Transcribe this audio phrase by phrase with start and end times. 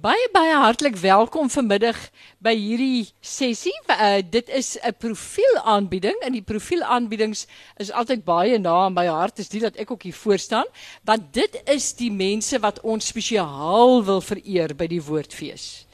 [0.00, 1.96] Baie baie hartlik welkom vanmiddag
[2.40, 3.74] by hierdie sessie.
[3.92, 7.44] Uh, dit is 'n profielaanbieding en die profielaanbiedings
[7.76, 9.36] is altyd baie na aan my hart.
[9.36, 10.64] Dis dit dat ek ook hier voor staan,
[11.04, 15.84] want dit is die mense wat ons spesiaal wil vereer by die Woordfees.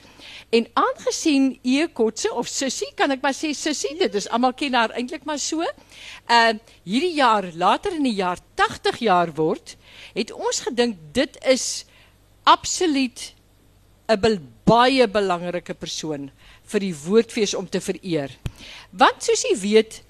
[0.50, 4.74] En aangesien e Kotse of Sissie, kan ek maar sê Sissie, dit is almal ken
[4.74, 5.66] haar eintlik maar so.
[6.30, 6.54] Uh
[6.84, 9.76] hierdie jaar, later in die jaar 80 jaar word,
[10.14, 11.86] het ons gedink dit is
[12.44, 13.34] absoluut
[14.08, 16.30] 'n baie belangrike persoon
[16.66, 18.30] vir die woordfees om te vereer.
[18.90, 20.02] Want soos jy weet,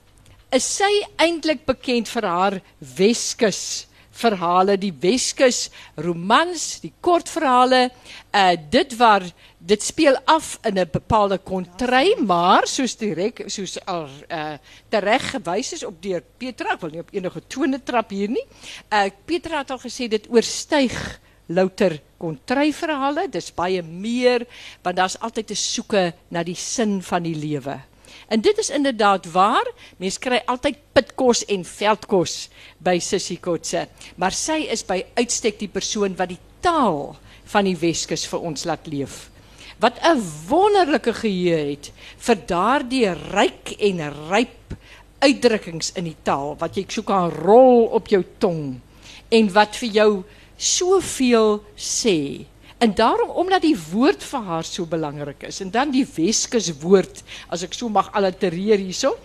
[0.52, 5.66] is sy eintlik bekend vir haar Weskus verhale, die Weskus
[6.00, 7.90] romans, die kortverhale.
[8.32, 9.24] Uh dit waar
[9.58, 14.56] dit speel af in 'n bepaalde kontry, maar soos direk soos al uh
[14.88, 18.46] tereg gewys is op deur Petra, ek wil nie op enige tone trap hier nie.
[18.92, 24.46] Uh Petra het al gesê dit oorstyg louter kontryverhale, dis baie meer
[24.82, 27.80] want daar's altyd 'n soeke na die sin van die lewe.
[28.28, 29.66] En dit is inderdaad waar.
[29.96, 32.48] Mense kry altyd pitkos en veldkos
[32.78, 37.16] by Sissie Kotse, maar sy is by uitstek die persoon wat die taal
[37.52, 39.30] van die Weskus vir ons laat leef.
[39.78, 44.74] Wat 'n wonderlike geheue het vir daardie ryk en ryp
[45.18, 48.80] uitdrukkings in die taal wat jy soek aan rol op jou tong
[49.28, 50.24] en wat vir jou
[50.56, 52.46] soveel sê.
[52.78, 57.22] En daarom omdat die woord vir haar so belangrik is en dan die Weskus woord
[57.48, 59.16] as ek so mag allitereer hierso.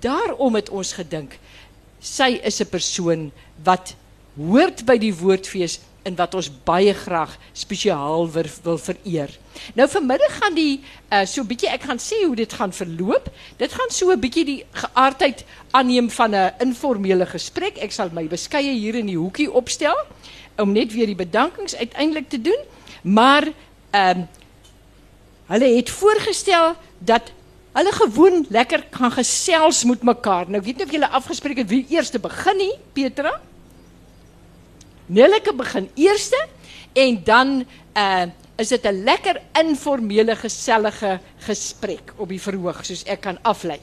[0.00, 1.38] Daarom het ons gedink
[2.04, 3.32] sy is 'n persoon
[3.64, 3.94] wat
[4.36, 9.30] hoort by die woordfees en wat ons baie graag spesiaal wil, wil vereer.
[9.74, 13.30] Nou vanmiddag gaan die uh, so 'n bietjie ek gaan sê hoe dit gaan verloop.
[13.56, 17.78] Dit gaan so 'n bietjie die geaardheid aanneem van 'n informele gesprek.
[17.78, 19.96] Ek sal my beskeie hier in die hoekie opstel
[20.56, 22.60] om net weer die bedankings uiteindelik te doen,
[23.02, 23.48] maar
[23.90, 24.28] ehm um,
[25.44, 27.32] hulle het voorgestel dat
[27.72, 30.50] hulle gewoon lekker gaan gesels met mekaar.
[30.50, 33.40] Nou weet nie of julle afgespreek het wie eers te begin nie, Petra.
[35.06, 36.46] Nelleke begin eerste
[36.92, 37.64] en dan
[37.94, 38.24] uh
[38.56, 43.80] is dit 'n lekker informele gesellige gesprek op die verhoog soos ek kan aflei.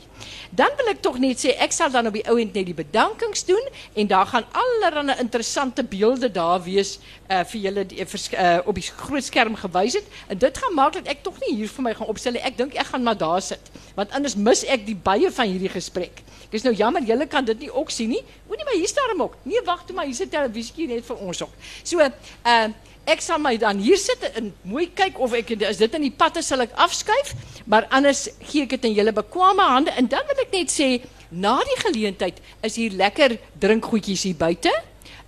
[0.49, 3.45] Dan wil ek tog net sê ek sal dan op die ou net die bedankings
[3.45, 6.99] doen en daar gaan allerlei interessante beelde daar wees
[7.29, 11.07] uh vir julle uh, op die groot skerm gewys het en dit gaan maak dat
[11.07, 12.41] ek tog nie hier vir my gaan opstel nie.
[12.41, 15.69] Ek dink ek gaan maar daar sit want anders mis ek die baie van hierdie
[15.69, 16.23] gesprek.
[16.49, 18.23] Dis nou jammer julle kan dit nie ook sien nie.
[18.47, 19.35] Moenie maar hier staan hom ook.
[19.43, 21.53] Nee, wag toe maar hier sit televisie net vir ons ook.
[21.83, 22.71] So uh
[23.05, 26.13] ek sal my dan hier sit en mooi kyk of ek as dit in die
[26.13, 27.33] patte sal ek afskuif,
[27.65, 30.89] maar anders gee ek dit in julle bekwame hande en dan wil ek net sê
[31.31, 34.73] na die geleentheid is hier lekker drinkgoedjies hier buite.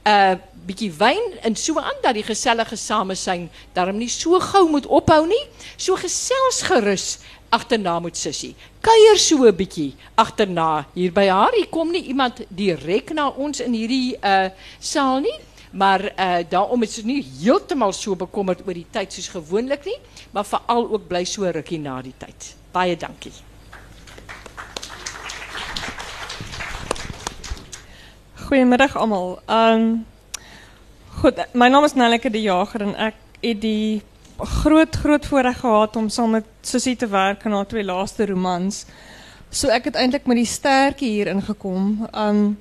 [0.03, 4.85] Uh bietjie wyn en so aan dat die gesellige samesyn daarom nie so gou moet
[4.87, 5.41] ophou nie.
[5.75, 7.07] So gesels gerus
[7.51, 8.53] agterna met sussie.
[8.79, 11.51] Kuier so 'n bietjie agterna hier by haar.
[11.51, 15.35] Hier kom nie iemand direk na ons in hierdie uh saal nie.
[15.73, 19.97] Maar uh, daarom is het nu heeltemal so bekommerd oor die tyd soos gewoonlik nie,
[20.31, 22.51] maar veral ook bly so rukkie na die tyd.
[22.71, 23.33] Baie dankie.
[28.45, 29.39] Goedemiddag allemaal.
[29.49, 30.05] Um,
[31.07, 34.01] goed, mijn naam is Nelleke de Jager en ik heb die
[34.37, 38.85] groot, groot voorrecht gehad om samen met Susie te werken na twee laatste romans.
[39.49, 42.07] So ek het eintlik met die sterkie hier ingekom.
[42.11, 42.59] Um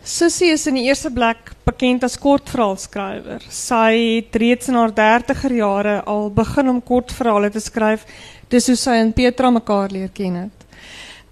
[0.00, 3.42] Sissie is in die eerste plek bekend as kortverhaalskrywer.
[3.52, 3.90] Sy
[4.22, 8.06] het reeds in haar 30er jare al begin om kortverhale te skryf.
[8.48, 10.64] Dis hoe sy en Petra mekaar leer ken het.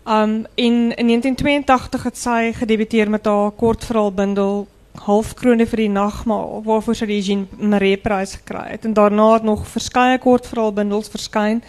[0.05, 4.67] Um in, in 1982 het sy gedebuteer met haar kortverhaalbundel
[4.99, 9.45] Halfkrone vir die nagmaal waarvoor sy die Jean Marais prys gekry het en daarna het
[9.47, 11.63] nog verskeie kortverhaalbundels verskyn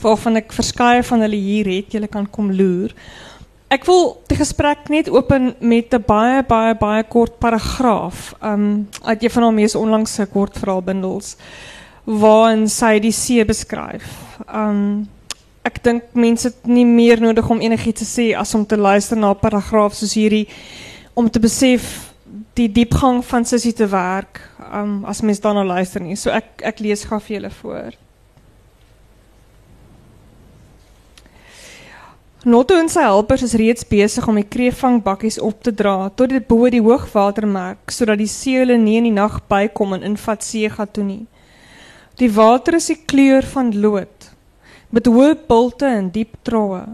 [0.00, 1.92] waarvan ek verskeie van hulle hier het.
[1.92, 2.94] Julle kan kom loer.
[3.68, 9.22] Ik wil die gesprek net open met 'n baie baie baie kort paragraaf um uit
[9.22, 11.36] een van haar mees onlangse kortverhaalbundels
[12.04, 14.38] waarin sy die see beskryf.
[14.54, 15.08] Um
[15.62, 19.16] ek dink mense het nie meer nodig om enigiets te sê as om te luister
[19.16, 20.48] na 'n paragraaf soos hierdie
[21.14, 22.12] om te besef
[22.54, 24.40] die diepgang van Sissie te werk
[24.72, 26.16] um as mens daarna luister nie.
[26.16, 28.05] So ek ek lees gou vir julle voor.
[32.46, 36.44] Notto en sy helpers is reeds besig om die kreefvangbakkies op te dra tot dit
[36.46, 41.02] bo die hoogwatermerk sodat die seele nie in die nag bykom en invat seegat toe
[41.02, 41.24] nie.
[42.22, 44.28] Die water is die kleur van lood
[44.94, 46.84] met hoë pulte en diep troue.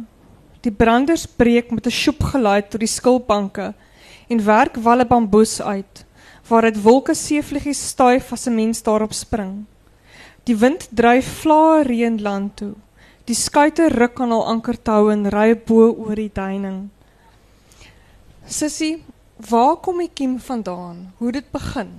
[0.64, 3.74] Die branders breek met 'n sjoep geluid tot die skilpanke
[4.30, 6.06] en werk walle bamboes uit
[6.48, 9.66] waaruit wolke seevliegies stuif as 'n mens daarop spring.
[10.44, 12.72] Die wind dryf vlae reën land toe.
[13.32, 16.90] Die skuite ruk aan hul ankertou en ry bo oor die duining.
[18.44, 18.98] Sissie,
[19.48, 21.06] waar kom die kiem vandaan?
[21.16, 21.94] Hoe dit begin?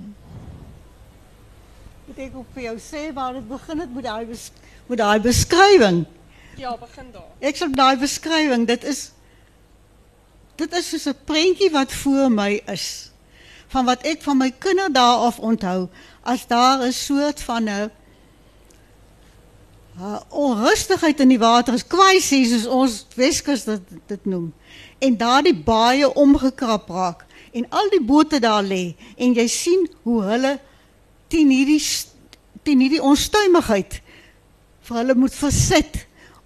[2.06, 4.28] Moet ek ook vir jou sê waar dit begin het met daai
[4.92, 6.04] met daai beskrywing?
[6.62, 7.32] Ja, begin daar.
[7.42, 9.02] Ek sal daai beskrywing, dit is
[10.62, 13.10] dit is soos 'n prentjie wat voor my is
[13.74, 15.90] van wat ek van my kinderdae af onthou
[16.22, 17.92] as daar 'n soort van 'n
[20.00, 24.52] uh, onrustigheid in die water is kwaisie soos ons Weskus dit dit noem
[25.04, 30.22] en daardie baie omgekrap raak en al die bote daar lê en jy sien hoe
[30.30, 30.56] hulle
[31.30, 31.82] teen hierdie
[32.64, 34.00] teen hierdie onstuimigheid
[34.88, 36.04] vir hulle moet versit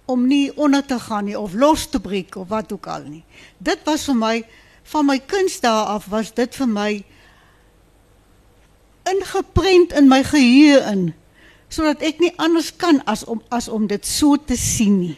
[0.08, 3.24] om nie onder te gaan nie of los te breek of wat ook al nie.
[3.58, 4.34] Dit was vir my
[4.88, 6.90] van my kunstdae af was dit vir my
[9.08, 11.02] ingeprent in my geheue in
[11.68, 15.16] sodat ek nie anders kan as om as om dit so te sien nie.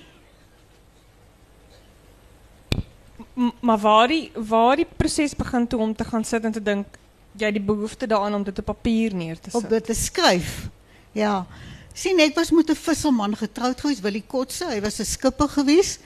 [3.36, 6.62] M maar waar die waar die proses begin toe om te gaan sit en te
[6.62, 6.98] dink
[7.38, 9.62] jy die behoefte daaraan om dit op papier neer te sit.
[9.62, 10.68] Op dit te skryf.
[11.12, 11.46] Ja.
[11.94, 14.66] Sien ek was met 'n visserman getroud gewees, Willie Kotse.
[14.66, 15.98] Hy was 'n skipper gewees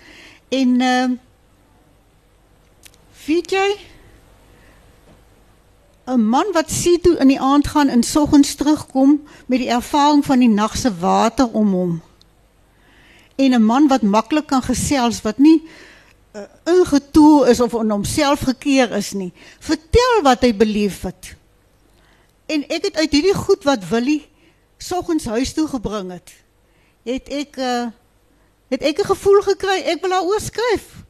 [0.49, 1.19] en ehm uh,
[3.26, 3.94] weet jy
[6.06, 10.25] 'n man wat sien toe in die aand gaan en soggens terugkom met die ervaring
[10.25, 12.03] van die nag se water om hom.
[13.37, 15.62] En 'n man wat maklik kan gesels wat nie
[16.37, 19.33] uh, ingetoe is of in homself gekeer is nie.
[19.59, 21.37] Vertel wat hy beleef het.
[22.47, 24.27] En ek het uit hierdie goed wat Willie
[24.79, 26.33] soggens huis toe gebring het,
[27.05, 27.87] het ek uh,
[28.69, 31.04] het ek 'n gevoel gekry ek wil daaroor skryf.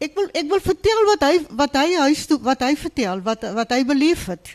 [0.00, 3.44] Ek wil ek wil vertel wat hy wat hy huis toe wat hy vertel wat
[3.56, 4.54] wat hy beleef het.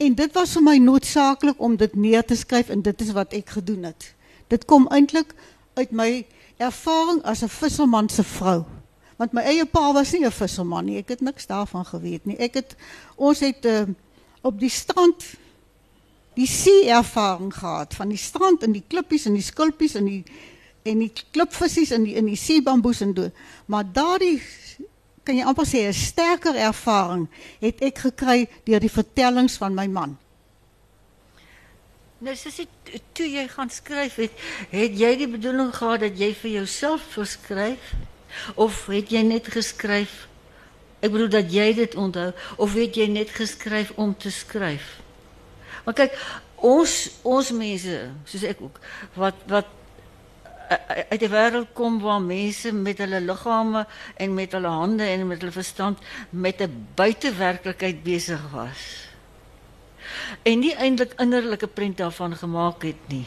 [0.00, 3.32] En dit was vir my noodsaaklik om dit neer te skryf en dit is wat
[3.36, 4.12] ek gedoen het.
[4.52, 5.32] Dit kom eintlik
[5.80, 6.10] uit my
[6.60, 8.64] ervaring as 'n visserman se vrou.
[9.16, 10.98] Want my eie pa was nie 'n visserman nie.
[10.98, 12.36] Ek het niks daarvan geweet nie.
[12.36, 12.76] Ek het
[13.16, 13.84] ons het uh,
[14.42, 15.24] op die strand
[16.34, 20.24] die see ervaring gehad van die strand en die klippies en die skulpies en die
[20.82, 23.30] en die klipvissies in die in die see bamboes en do.
[23.66, 24.40] Maar daardie
[25.24, 27.28] kan jy amper sê 'n sterker ervaring
[27.60, 30.18] het ek gekry deur die vertellings van my man.
[32.18, 34.32] Nou dit toe jy gaan skryf het,
[34.70, 37.94] het jy die bedoeling gehad dat jy vir jouself skryf
[38.54, 40.28] of het jy net geskryf
[41.00, 42.28] Ek bedoel dat jy dit onthou
[42.60, 44.98] of het jy net geskryf om te skryf?
[45.86, 46.16] Maar kyk,
[46.60, 48.80] ons ons mense, soos ek ook,
[49.16, 49.70] wat wat
[50.70, 53.86] uit die wêreld kom waar mense met hulle liggame
[54.16, 55.98] en met hulle hande en met hulle verstand
[56.30, 59.08] met 'n buitewerklikheid besig was.
[60.42, 63.26] En nie eintlik innerlike prent daarvan gemaak het nie.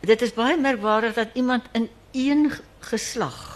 [0.00, 3.54] Dit is baie merkwaardig dat iemand in een geslag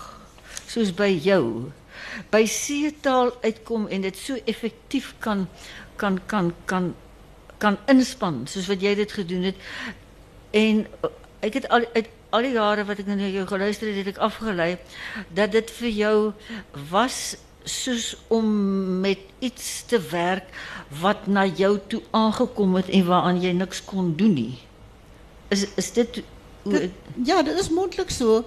[0.66, 1.72] soos by jou
[2.30, 5.48] by seetaal uitkom en dit so effektief kan
[5.96, 6.94] kan kan kan
[7.58, 9.56] kan inspan soos wat jy dit gedoen het.
[10.50, 11.10] En uh,
[11.40, 14.22] ek het al uit al die jare wat ek na jou geluister het, het ek
[14.22, 14.76] afgelei
[15.34, 16.16] dat dit vir jou
[16.90, 18.46] was soos om
[19.00, 20.48] met iets te werk
[21.02, 24.58] wat na jou toe aangekom het en waaraan jy niks kon doen nie.
[25.50, 26.22] Is is dit
[27.24, 28.44] ja, dit is mondelik so.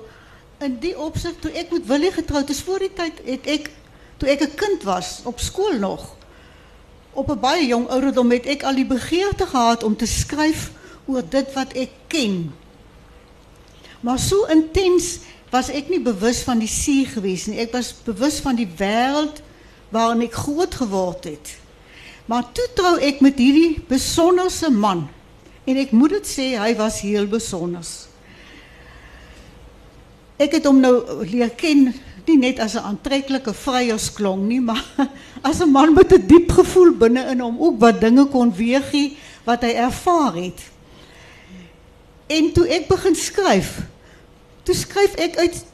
[0.63, 3.69] In die opsig toe ek met Willie getroud is voor die tyd het ek
[4.17, 6.15] toe ek 'n kind was op skool nog
[7.13, 10.71] op 'n baie jong ouderdom het ek al die begeerte gehad om te skryf
[11.05, 12.53] oor dit wat ek ken.
[14.03, 15.21] Maar so intens
[15.53, 17.61] was ek nie bewus van die see gewees nie.
[17.63, 19.39] Ek was bewus van die wêreld
[19.93, 21.53] waarin ek groot geword het.
[22.27, 25.05] Maar toe trou ek met hierdie besonderse man
[25.63, 27.85] en ek moet dit sê hy was heel besonder.
[30.41, 31.91] Ek het hom nou leer ken
[32.27, 34.83] nie net as 'n aantreklike vryheidsklong nie, maar
[35.49, 39.17] as 'n man met 'n diep gevoel binne in hom ook wat dinge kon weergie
[39.43, 40.59] wat hy ervaar het.
[42.27, 43.83] En toe ek begin skryf,
[44.63, 45.65] toe skryf ek uit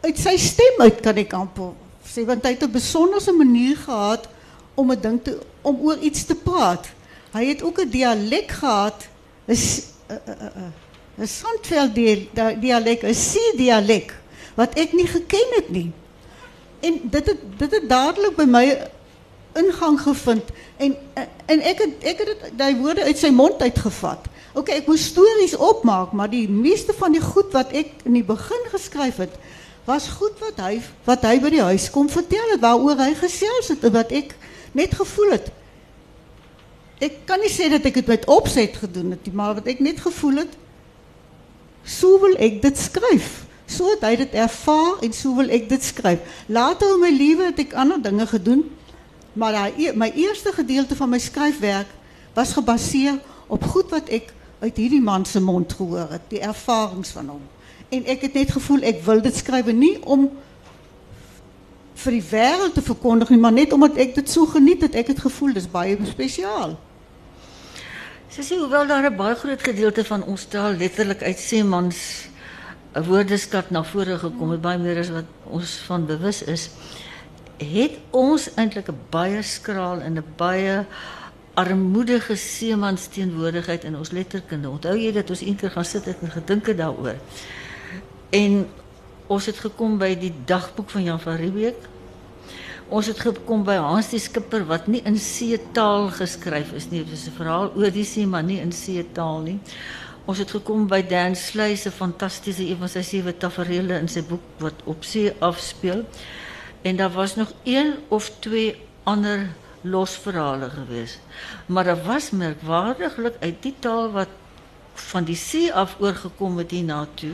[0.00, 1.72] uit sy stem uit kan ek amper
[2.26, 4.28] want hy het 'n besonderse manier gehad
[4.74, 6.88] om 'n ding te om oor iets te praat.
[7.32, 9.08] Hy het ook 'n dialek gehad,
[9.46, 10.72] 'n 'n
[11.20, 11.94] 'n Sandveld
[12.60, 14.14] dialek, 'n see dialek
[14.54, 15.92] wat ek nie geken het nie.
[16.80, 18.88] En dit het dit het dadelik by my
[19.52, 20.44] ingang gevind
[20.76, 20.96] en
[21.46, 21.86] en ek
[22.56, 24.26] daai woorde uit sy mond uitgevat.
[24.58, 28.26] OK, ek moes stories opmaak, maar die meeste van die goed wat ek in die
[28.26, 29.36] begin geskryf het,
[29.86, 33.84] was goed wat hy wat by die huis kom vertel het waaroor hy gesels het
[33.86, 34.34] en wat ek
[34.76, 35.50] net gevoel het.
[37.00, 39.78] ek kan nie sê dat ek dit met opset gedoen het nie, maar wat ek
[39.80, 40.52] net gevoel het,
[41.84, 43.46] so wil ek dit skryf.
[43.70, 46.20] So het hy dit ervaar en so wil ek dit skryf.
[46.50, 48.66] Later in my lewe het ek ander dinge gedoen,
[49.32, 51.88] maar my eerste gedeelte van my skryfwerk
[52.34, 53.16] was gebaseer
[53.48, 54.28] op goed wat ek
[54.60, 57.42] uit hierdie man se mond gehoor die ervarings van hom.
[57.90, 60.28] En ek het net gevoel ek wil dit skryf nie om
[62.00, 65.12] vir die wêreld te verkondig nie, maar net omdat ek dit so geniet het, ek
[65.12, 66.78] het gevoel dis baie spesiaal.
[68.30, 72.28] Sissie, hoewel daar 'n baie groot gedeelte van ons taal letterlik uit Seemans
[72.94, 76.70] 'n woordeskat na vore gekom het, baie meer as wat ons van bewus is,
[77.58, 80.86] het ons eintlik 'n baie skraal en 'n baie
[81.54, 84.70] armoedige Seemans teenwoordigheid in ons letterkunde.
[84.70, 87.16] Onthou jy dat ons eendag gaan sit en gedink het daaroor?
[88.30, 88.66] En
[89.26, 91.88] ons het gekom by die dagboek van Jan van Riebeeck.
[92.90, 97.04] Ons het gekom by Hans die Skipper wat nie in seetaal geskryf is nie.
[97.04, 99.58] Dit is 'n verhaal oor die see, maar nie in seetaal nie.
[100.26, 104.22] Ons het gekom by Dan Sluy se fantastiese een van sy sewe tafereele in sy
[104.22, 106.04] boek wat op see afspeel.
[106.82, 109.48] En daar was nog een of twee ander
[109.80, 111.20] losverhale geweest.
[111.66, 114.28] Maar daar was merkwaardiglik uit die taal wat
[114.94, 117.32] van die see af oorgekom het hiernatoe,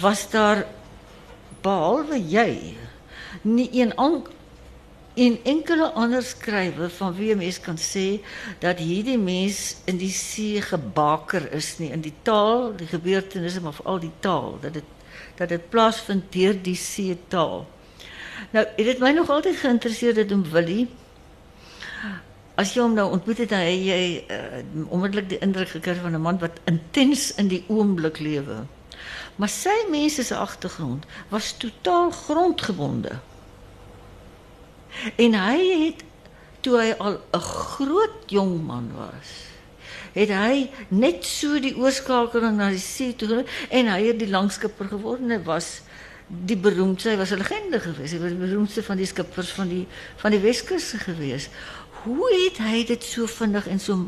[0.00, 0.66] was daar
[1.62, 2.76] behalwe jy
[3.42, 4.22] nie een an,
[5.14, 8.20] en enkele ander skrywer van wie mens kan sê
[8.62, 13.74] dat hierdie mens in die see gebaker is nie in die taal, die gebeurtenisse maar
[13.76, 14.96] veral die taal dat dit
[15.36, 17.64] dat dit plaasvind deur die see taal.
[18.52, 20.86] Nou, het dit my nog altyd geïnteresseer dit om Willie
[22.60, 24.60] As jy hom nou ontmoet het, dan het jy uh,
[24.92, 28.66] onmiddellik die indruk gekry van 'n man wat intens in die oomblik lewe.
[29.36, 33.18] Maar sy mense se agtergrond was totaal grondgebonde.
[35.16, 36.04] En hy het
[36.60, 39.30] toe hy al 'n groot jong man was,
[40.12, 44.88] het hy net so die oorskakeling na die see toe en hy het die langskipper
[44.90, 45.80] geword en hy was
[46.30, 48.12] die beroemdste, hy was 'n legende geweest.
[48.12, 51.50] Hy was die beroemdste van die skippers van die van die Weskus geweest.
[52.04, 54.06] Hoe het hy dit so vinnig en so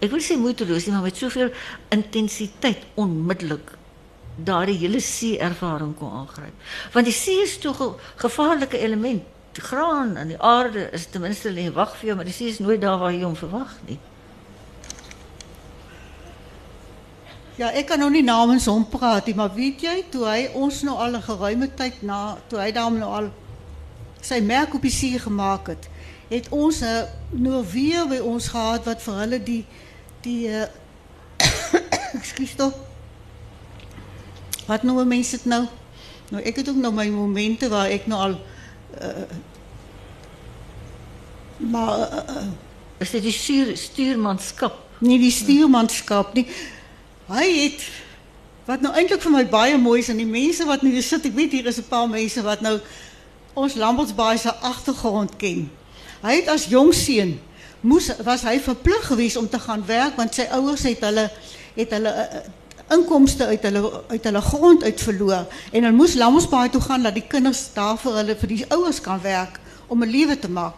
[0.00, 1.52] ek wil sê moeiteloos nie, maar met soveel
[1.92, 3.76] intensiteit onmiddellik
[4.44, 6.54] daardie hele see ervaring kon aangryp.
[6.94, 9.22] Want die see is tog 'n gevaarlike element.
[9.52, 12.48] Die graan en die aarde is ten minste lê wag vir jou, maar die see
[12.48, 13.98] is nooit daar waar jy hom verwag nie.
[17.56, 20.82] Ja, ek kan nou nie namens hom praat nie, maar weet jy, toe hy ons
[20.82, 23.30] nou al 'n geruime tyd na, toe hy daarom nou al
[24.20, 25.89] sy merk op die see gemaak het,
[26.30, 29.64] het ons 'n nou weer by ons gehad wat vir hulle die
[30.20, 30.62] die uh,
[32.18, 32.72] ekskuus tog
[34.70, 35.66] Wat noemen mensen het nou?
[36.28, 38.40] Nou, ik heb ook nog mijn momenten waar ik nou al...
[39.02, 39.06] Uh,
[41.56, 41.98] maar...
[41.98, 42.36] Uh,
[42.98, 44.78] is dit die stuur, stuurmanskap?
[44.98, 46.34] Nee, die stuurmanskap.
[46.34, 46.46] Nie.
[47.26, 47.88] Hij het...
[48.64, 51.36] Wat nou eindelijk voor mij baie mooi is, en die mensen wat nu zitten, ik
[51.36, 52.80] weet hier is een paar mensen wat nou
[53.52, 55.70] ons Lambertsbaai se achtergrond ken.
[56.20, 57.40] Hij het als jong sien,
[57.80, 61.30] moes, was hij verplicht geweest om te gaan werken, want zijn ouders het hulle,
[61.74, 66.70] het hulle uh, inkomste uit hulle uit hulle grond uit verloor en hulle moes Lamsbaai
[66.70, 70.10] toe gaan dat die kinders daar vir hulle vir die ouers kan werk om 'n
[70.10, 70.74] lewe te maak.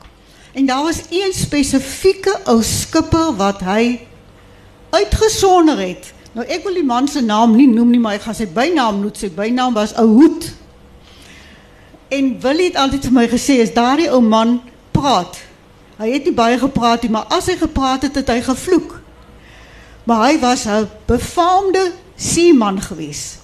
[0.53, 4.01] En daar was een spesifieke ou skipper wat hy
[4.91, 6.13] uitgesonder het.
[6.33, 9.01] Nou ek wil die man se naam nie noem nie, maar ek gaan sy bynaam
[9.01, 9.15] noem.
[9.15, 10.53] Sy bynaam was Ou Hoed.
[12.09, 14.61] En Willie het altyd vir my gesê as daardie ou man
[15.03, 15.41] praat.
[15.99, 18.99] Hy het nie baie gepraat maar as hy gepraat het, het hy gevloek.
[20.07, 23.39] Maar hy was 'n befaamde seeman gewees.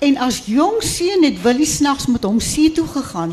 [0.00, 3.32] En as jong seun het Willie snags met hom see toe gegaan.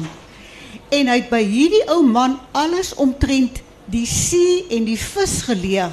[0.90, 5.92] En hy het by hierdie ou man alles omtrent die see en die vis geleer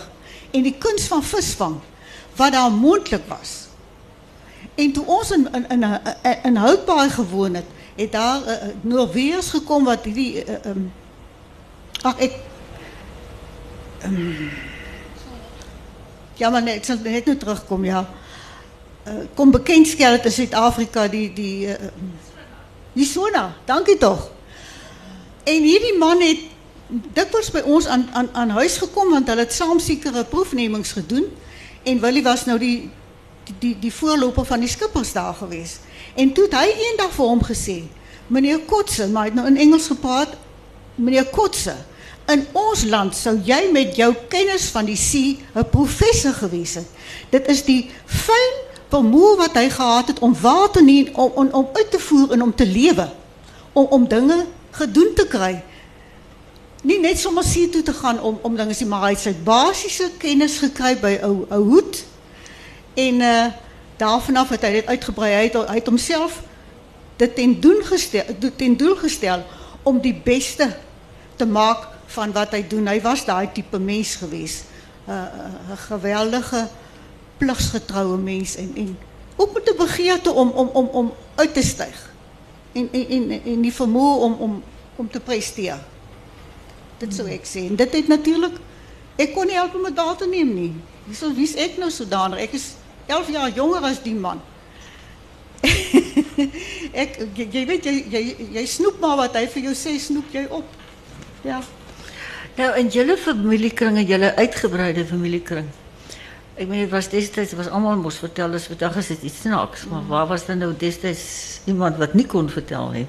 [0.50, 1.76] en die kuns van visvang
[2.36, 3.66] wat daar moontlik was.
[4.74, 6.00] En toe ons in in in
[6.42, 7.66] in Houtbaai gewoon het,
[7.96, 10.92] het daar uh, Noorweers gekom wat hierdie uh, um,
[12.02, 12.34] ag ek
[14.06, 14.50] um,
[16.38, 18.04] ja maar ek sal net nou terugkom ja.
[19.08, 21.90] Uh, kom bekendstel dit in Suid-Afrika die die uh,
[22.92, 23.52] die Sona.
[23.66, 24.30] Dankie tog.
[25.48, 26.46] En hierdie man het
[26.88, 31.26] dikwels by ons aan aan huis gekom want hulle het saam sekere proefnemings gedoen
[31.84, 32.90] en Willie was nou die
[33.60, 35.78] die die, voorloper van die skippers daar gewees.
[36.14, 37.76] En toe het hy eendag vir hom gesê:
[38.26, 40.36] "Meneer Kotse, maar het nou in Engels gepraat.
[40.98, 41.74] Meneer Kotse,
[42.28, 46.88] in ons land sou jy met jou kennis van die see 'n professor gewees het.
[47.30, 48.52] Dit is die fyn
[48.90, 52.32] vermoë wat hy gehad het om waar te neem om, om om uit te voer
[52.32, 53.08] en om te lewe
[53.72, 55.62] om om dinge gedoen te kry
[56.86, 59.34] nie net sommer see toe te gaan om om dinge te maar hy het sy
[59.44, 62.04] basiese kennis gekry by ou ou Hoed.
[62.94, 63.46] En uh
[63.98, 65.32] daarvan af het hy dit uitgebrei.
[65.34, 66.36] Hy het hy het homself
[67.18, 69.42] dit ten doel gestel ten doel gestel
[69.82, 70.68] om die beste
[71.38, 72.88] te maak van wat hy doen.
[72.90, 74.64] Hy was daai tipe mens gewees.
[75.08, 76.68] 'n uh, 'n geweldige
[77.38, 78.98] pligsgetroue mens en en
[79.36, 82.12] ook met 'n begeerte om om om om uit te styg.
[82.72, 84.62] En en en, en die vermoë om om
[84.96, 85.78] om te presteer.
[86.98, 87.70] Dit sou ek sê.
[87.70, 88.56] En dit het natuurlik
[89.16, 90.72] ek kon nie help om dit daar te neem nie.
[91.06, 92.38] Hierso wie's ek nou sodanig?
[92.38, 92.74] Ek is
[93.06, 94.40] 11 jaar jonger as die man.
[97.02, 100.28] ek jy, jy weet jy, jy jy snoep maar wat hy vir jou sê, snoep
[100.32, 100.64] jy op.
[101.42, 101.60] Ja.
[102.58, 105.68] Nou in julle familiekring, julle uitgebreide familiekring.
[106.58, 109.84] Ek meen dit was destyds was almal mos vertel as vandag is dit iets snaaks,
[109.86, 113.04] maar waar was dan nou destyds iemand wat nie kon vertel nie?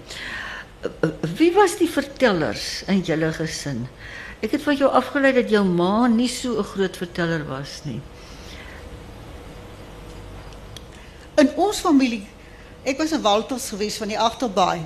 [1.36, 3.88] Wie was die vertellers in julle gesin?
[4.40, 8.00] Ek het van jou afgelei dat jou ma nie so 'n groot verteller was nie.
[11.42, 12.28] In ons familie,
[12.84, 14.86] ek was 'n Walters gewees van die agterbaai.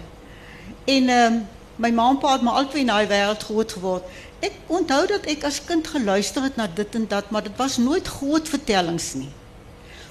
[0.86, 4.04] En ehm um, my ma en pa het maar altyd in daai wêreld groot geword.
[4.44, 7.78] Ek onthou dat ek as kind geluister het na dit en dat, maar dit was
[7.78, 9.32] nooit groot vertellings nie.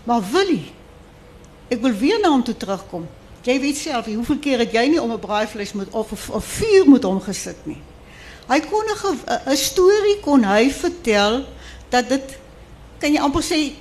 [0.04, 0.72] Maar Willie,
[1.68, 3.06] ek wil weer na hom toe terugkom.
[3.42, 6.44] Jy weet self, hoeveel keer het jy nie om 'n braaivleis moet of of, of
[6.44, 7.80] vuur moet omgesit nie.
[8.48, 11.44] Hy kon 'n storie kon hy vertel
[11.88, 12.38] dat dit
[12.98, 13.72] kan jy amper sê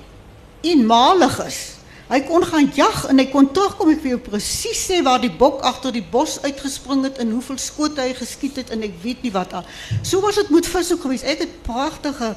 [0.60, 1.81] eenmalig is.
[2.08, 5.30] Hy kon gaan jag en hy kon terugkom ek vir jou presies sê waar die
[5.30, 9.22] bok agter die bos uitgespring het en hoeveel skote hy geskiet het en ek weet
[9.22, 9.68] nie wat al.
[10.02, 11.24] So was dit met vis geweest.
[11.24, 12.34] Ek het pragtige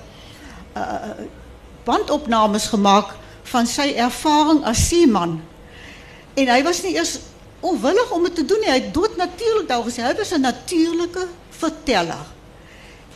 [0.75, 1.25] uh
[1.86, 3.12] bandopnames gemaak
[3.45, 5.36] van sy ervaring as seeman.
[6.34, 7.19] En hy was nie eers
[7.62, 8.72] onwillig om dit te doen nie.
[8.72, 10.34] Hy het dood natuurlik daar gesê hy was
[11.60, 12.34] verteller.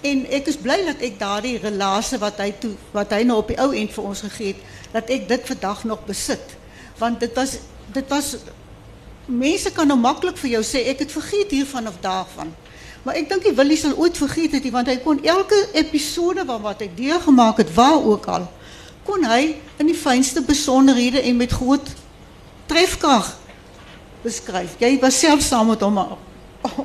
[0.02, 3.52] En ek is bly dat ek daardie relasie wat hy toe wat hy nou op
[3.52, 4.64] die ou end vir ons gegee het,
[4.94, 6.56] dat ek dit vandag nog besit.
[7.02, 7.58] Want dit was
[7.94, 8.36] dit was
[9.26, 12.54] mense kan nou maklik vir jou sê ek het vergeet hiervan of daarvan.
[13.04, 16.46] Maar ek dink die Willie sal ooit vergeet het nie want hy kon elke episode
[16.46, 18.48] van wat hy deurgemaak het waar ook al
[19.10, 21.88] kon hy in die fynste besonderhede en met groot
[22.70, 23.32] trefkrag
[24.22, 24.76] beskryf.
[24.78, 25.98] Jy was self saam met hom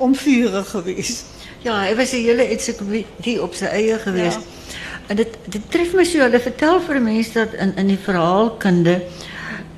[0.06, 1.26] om vurig geweest.
[1.64, 4.38] Ja, hy was 'n hele ensiklopedie op sy eie geweest.
[4.38, 4.78] Ja.
[5.06, 9.02] En dit dit tref my so, hulle vertel vir mense dat in in die verhaalkunde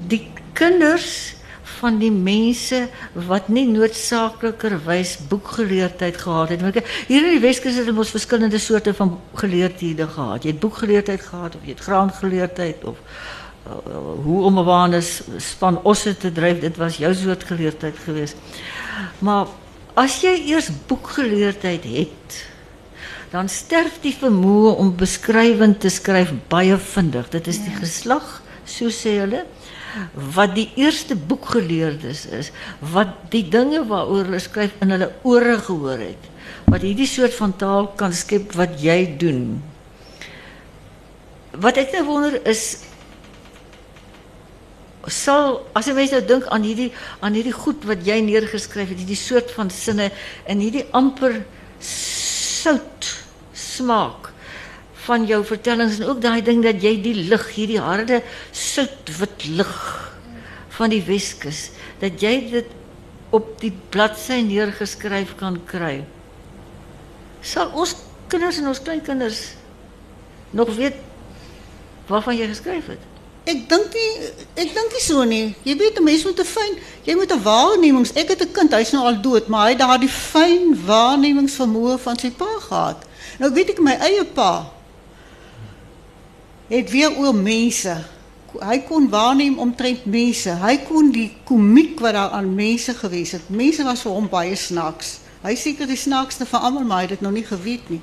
[0.09, 1.35] die kinders
[1.79, 2.89] van die mense
[3.29, 6.61] wat nie noodsaaklikerwys boekgeleerdheid gehad.
[6.61, 10.43] Want hier in die Weskus het ons verskillende soorte van geleerdhede gehad.
[10.43, 12.97] Jy het boekgeleerdheid gehad of jy het graangeleerdheid of
[14.25, 18.37] hoe om 'n wanes span osse te dryf, dit was jou soort geleerdheid geweest.
[19.19, 19.47] Maar
[19.97, 22.41] as jy eers boekgeleerdheid het,
[23.33, 27.31] dan sterf die vermoë om beskrywend te skryf baie vinnig.
[27.33, 29.45] Dit is die geslag, so sê hulle,
[30.37, 32.53] wat die eerste boekgeleerdes is,
[32.93, 36.29] wat die dinge waaroor hulle skryf in hulle ore gehoor het.
[36.67, 39.57] Wat hierdie soort van taal kan skep wat jy doen.
[41.57, 42.85] Wat ek nou wonder is
[45.13, 46.91] sal as jy mens nou dink aan hierdie
[47.25, 50.11] aan hierdie goed wat jy neergeskryf het, hierdie soort van sinne
[50.47, 51.43] en hierdie amper
[51.83, 53.13] sout
[53.55, 54.33] smaak
[55.07, 59.75] van jou vertellings en ook daai ding dat jy die lig, hierdie harde soutwit lig
[60.77, 61.71] van die Weskus,
[62.03, 62.73] dat jy dit
[63.35, 66.01] op die bladsy neergeskryf kan kry.
[67.47, 67.95] Sal ons
[68.33, 69.43] kinders en ons kleinkinders
[70.57, 70.99] nog weet
[72.11, 73.16] waarvan jy geskryf het?
[73.47, 75.55] Ek dink nie ek dink nie so nie.
[75.63, 78.13] Jy weet 'n mens moet 'n fyn, jy moet 'n waarnemings.
[78.13, 82.19] Ek het 'n kind, hy's nou al dood, maar hy het daardie fyn waarnemingsvermoë van
[82.19, 83.07] sy pa gehad.
[83.39, 84.67] Nou weet ek my eie pa
[86.69, 87.95] het weer oor mense.
[88.61, 90.51] Hy kon waarneem omtrent mense.
[90.51, 93.49] Hy kon die komiek wat daar aan mense gewees het.
[93.49, 95.19] Mense was vir hom baie snaaks.
[95.43, 98.01] Hy seker die snaakste van almal, maar hy het dit nog nie geweet nie.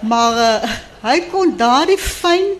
[0.00, 0.70] Maar uh,
[1.02, 2.56] hy kon daardie fyn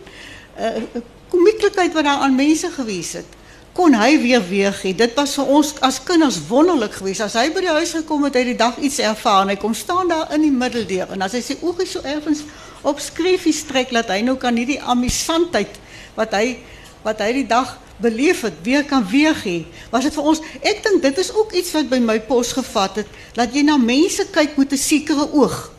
[0.59, 3.39] uh, komieklikheid wat daar aan mense gewees het,
[3.79, 4.95] kon hy weer weer gee.
[4.95, 7.23] Dit was vir ons as kinders wonderlik geweest.
[7.23, 9.59] As hy by die huis gekom het, het hy die dag iets ervaar en hy
[9.61, 12.43] kom staan daar in die middeldeur en as hy sy oë so effens
[12.87, 15.79] op skreefies trek dat hy nou kan hierdie amusantheid
[16.19, 16.59] wat hy
[17.05, 19.67] wat hy die dag beleef het weer kan weergee.
[19.93, 23.03] Was dit vir ons ek dink dit is ook iets wat by my pos gevat
[23.03, 25.71] het dat jy na mense kyk met 'n sekere oog.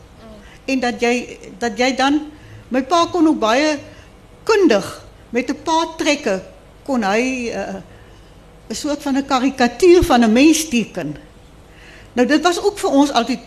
[0.66, 2.32] En dat jy dat jy dan
[2.68, 3.78] my pa kon ook baie
[4.44, 4.99] kundig
[5.30, 6.42] met 'n paar trekke
[6.82, 7.82] kon hy 'n
[8.68, 11.16] uh, soort van 'n karikatuur van 'n mens teken.
[12.12, 13.38] Nou dit was ook vir ons altyd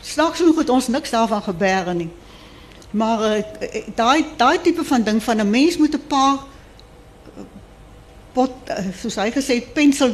[0.00, 2.10] snaaks genoeg het ons niks daarvan geberge nie.
[2.90, 3.42] Maar uh,
[3.94, 6.36] daai daai tipe van ding van 'n mens moet 'n paar
[8.32, 10.12] pot uh, soos hy gesê het pensel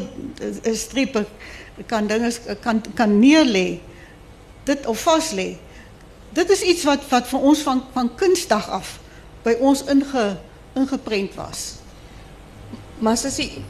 [0.65, 1.27] uh, strepe
[1.87, 3.81] kan dinge kan kan neerlê.
[4.65, 5.57] Dit of vas lê.
[6.33, 8.99] Dit is iets wat wat vir ons van van kunsdag af
[9.43, 10.37] by ons inge
[10.75, 11.75] ingeprent was.
[12.99, 13.63] Maar sussie,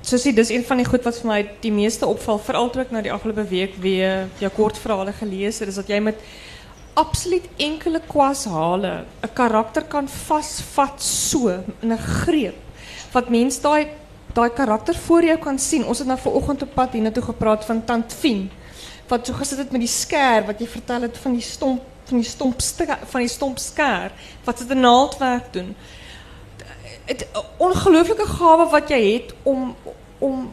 [0.00, 2.92] sussie, dis een van die goed wat vir my die meeste opval, veral toe ek
[2.94, 6.20] nou die afgelope week weer jou kortverhale gelees het, is dat jy met
[6.96, 11.48] absoluut enkele kwashale 'n karakter kan vasvat so
[11.82, 12.56] in 'n greep
[13.12, 13.88] wat mens daai
[14.32, 15.84] daai karakter voor jou kan sien.
[15.84, 18.50] Ons het nou vanoggend op pad hiernatoe gepraat van Tant Fien
[19.08, 22.20] wat so gesit het met die skêr wat jy vertel het van die stomp van
[22.20, 22.60] die stomp
[23.10, 24.10] van die stomp skêr
[24.44, 25.76] wat dit 'n naaldwerk doen.
[27.06, 29.76] Het ongelooflike gawe wat jy het om
[30.18, 30.52] om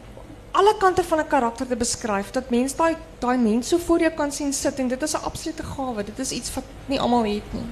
[0.54, 4.12] alle kante van 'n karakter te beskryf dat mens daai daai mens so voor jou
[4.12, 6.04] kan sien sit en dit is 'n absolute gawe.
[6.04, 7.68] Dit is iets wat nie almal het nie.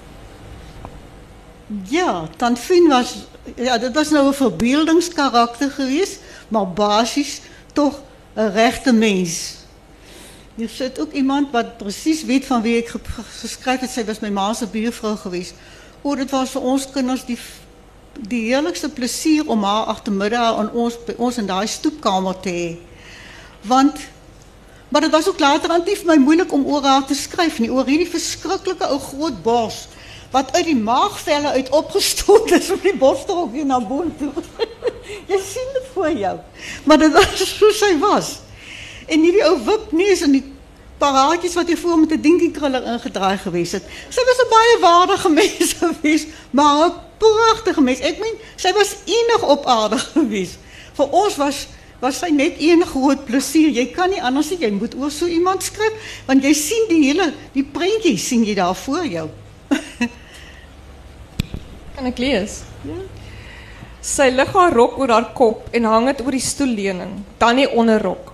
[1.88, 3.16] Ja, Tant Fien was
[3.56, 7.40] ja, dit was nou 'n verbeeldingskarakter geweest, maar basies
[7.72, 8.02] tog
[8.34, 9.54] 'n regte mens.
[10.54, 12.92] Hier sit ook iemand wat presies weet van wie ek
[13.40, 13.90] geskryf het.
[13.90, 15.54] Sy was my ma se buurvrou geweest.
[16.02, 17.38] O, dit was vir ons kinders die
[18.18, 22.70] die heerlikste plesier om haar agtermiddag aan ons by ons in daai stoepkamer te hê.
[23.62, 24.08] Want
[24.92, 27.16] maar dit was ook later aan vir my moeilik om oor haar te
[27.58, 29.88] nie, oor hierdie verskriklike ou groot bos
[30.32, 34.32] wat uit die maagvelle uit opgestoot is op die borstrok hier na bo toe.
[35.30, 36.36] Jy sien dit voor jou.
[36.84, 38.38] Maar dit was so sy was.
[39.06, 40.44] En hierdie ou wipneus en die
[41.02, 43.84] paraatjies wat hy voor met 'n dinkiekruller ingedraai gewees het.
[44.08, 48.00] Sy was 'n baie waardige mens gewees, maar 'n pragtige mens.
[48.00, 50.58] Ek meen, sy was enig op aarde gewees.
[50.94, 51.66] Vir ons was
[52.02, 53.70] was sy net een groot plesier.
[53.70, 55.92] Jy kan nie anders nie, jy moet oor so iemand skryf
[56.26, 59.28] want jy sien die hele die prentjie sien jy daar voor jou.
[61.94, 62.62] kan ek lees?
[62.82, 62.98] Ja.
[64.02, 67.68] Sy lig haar rok oor haar kop en hang dit oor die stoelleuning, dan nie
[67.70, 68.31] onderrok.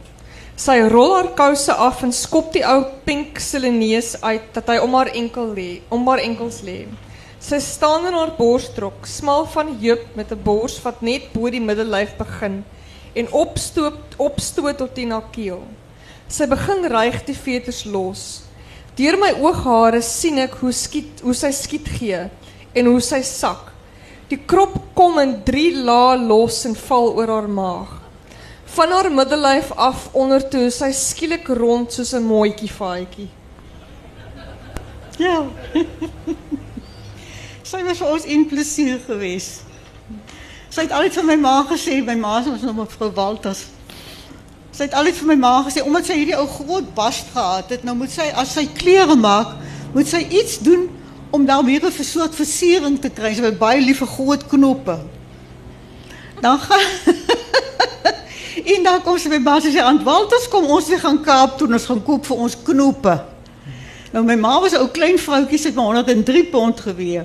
[0.59, 4.97] Sy rol haar kouse af en skop die ou pink silineus uit dat hy om
[4.99, 6.81] haar enkel lê, om haar enkels lê.
[7.39, 11.63] Sy staan in haar borstrok, smal van heup met 'n bors wat net bo die
[11.63, 12.65] middellyf begin
[13.15, 15.63] en opstoot opstoot tot die na keel.
[16.29, 18.43] Sy begin ryg die veters los.
[18.97, 22.31] Deur my ooghare sien ek hoe skiet hoe sy skiet gee
[22.75, 23.71] en hoe sy sak.
[24.29, 27.98] Die krop kom in 3 lae los en val oor haar maag.
[28.75, 33.29] Van haar middellyf af onder toe sy skielik rond soos 'n mooitjie vaatjie.
[35.19, 35.45] Ja.
[37.63, 39.67] Sy was vir ons in plesier geweest.
[40.69, 43.65] Sy het altyd vir my ma gesê, my ma was nog mevrou Walters.
[44.71, 47.85] Sy het altyd vir my ma gesê omdat sy hierdie ou groot bast gehad het,
[47.85, 49.57] nou moet sy as sy klere maak,
[49.95, 50.87] moet sy iets doen
[51.35, 53.35] om daar weer 'n soort versiering te kry.
[53.35, 54.99] Sy het baie liefe groot knoppe.
[56.41, 56.81] Dan gaan
[58.69, 61.69] En dan kom sy by ma sê aan Walters kom ons weer gaan Kaap toe,
[61.73, 63.15] ons gaan koop vir ons knoppe.
[64.13, 67.23] Nou my ma was 'n ou klein vroutjie, het maar 103 pond gewee.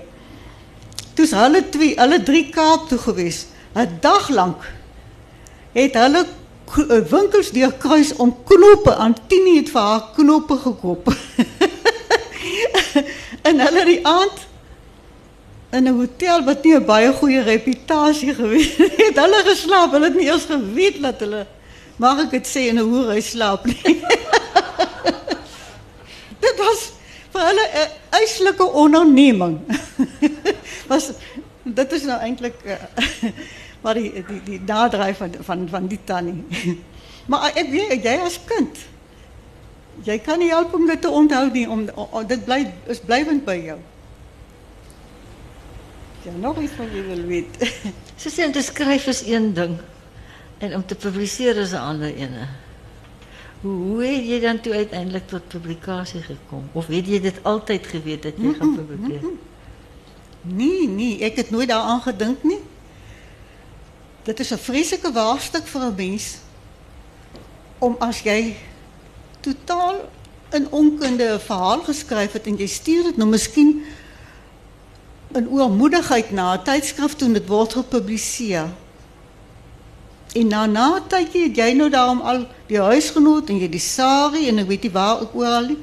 [1.16, 3.48] Toe is hulle twee, hulle drie Kaap toe gewees.
[3.76, 4.64] 'n Dag lank
[5.74, 11.14] het hulle eh, winkels deurkruis om knoppe aan Tini het vir haar gekoop.
[13.48, 14.48] en hulle die aand
[15.74, 19.92] in 'n hotel wat nie 'n baie goeie reputasie gewees het, het hulle geslaap.
[19.92, 21.48] Hulle het nie eens geweet dat hulle
[21.98, 23.66] mag ek dit sê in 'n hoerhuis slaap
[26.46, 26.82] dit was
[27.34, 29.60] vir hulle 'n uitslike onderneming.
[30.92, 31.12] was
[31.64, 32.78] dit is nou eintlik uh,
[33.82, 36.44] maar die die die van van van die tannie.
[37.30, 38.78] maar ek weet jy as kind
[40.04, 43.46] jy kan nie help om dit te onthou nie om, om dit bly is blywend
[43.46, 43.80] by jou.
[46.24, 47.58] Ja, nog iets wat jy wil weet.
[48.22, 49.78] Sy sê om te skryf is een ding
[50.64, 52.48] en om te publiseer is 'n ander ene.
[53.62, 56.70] Hoe, hoe het jy dan toe uiteindelik tot publikasie gekom?
[56.72, 59.22] Of weet jy dit altyd geweet dat jy mm -mm, gaan publiseer?
[59.22, 59.52] Mm -mm.
[60.44, 62.60] Nee, nee, ek het nooit daaraan gedink nie.
[64.24, 66.38] Dit is 'n vreeslike waarstuk vir 'n mens
[67.80, 68.56] om as jy
[69.40, 70.10] totaal
[70.52, 73.84] in onkunde 'n verhaal geskryf het en jy stuur dit nou miskien
[75.34, 78.68] in oormoedigheid na 'n tydskrif toe dit word gepubliseer.
[80.34, 84.48] En na na tydjie het jy nou daarom al die huisgenoot en jy die sari
[84.50, 85.78] en ek weet nie waar ook oral nie.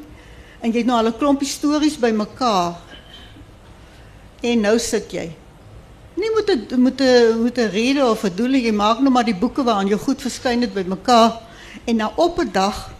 [0.60, 2.74] En jy het nou al 'n klompie stories bymekaar.
[4.42, 5.30] En nou sit jy.
[6.14, 9.24] Nie moet het, moet 'n moet 'n rede of 'n doel jy maak nou maar
[9.24, 11.40] die boeke waaraan jy goed verskyn het bymekaar
[11.84, 12.90] en na op 'n dag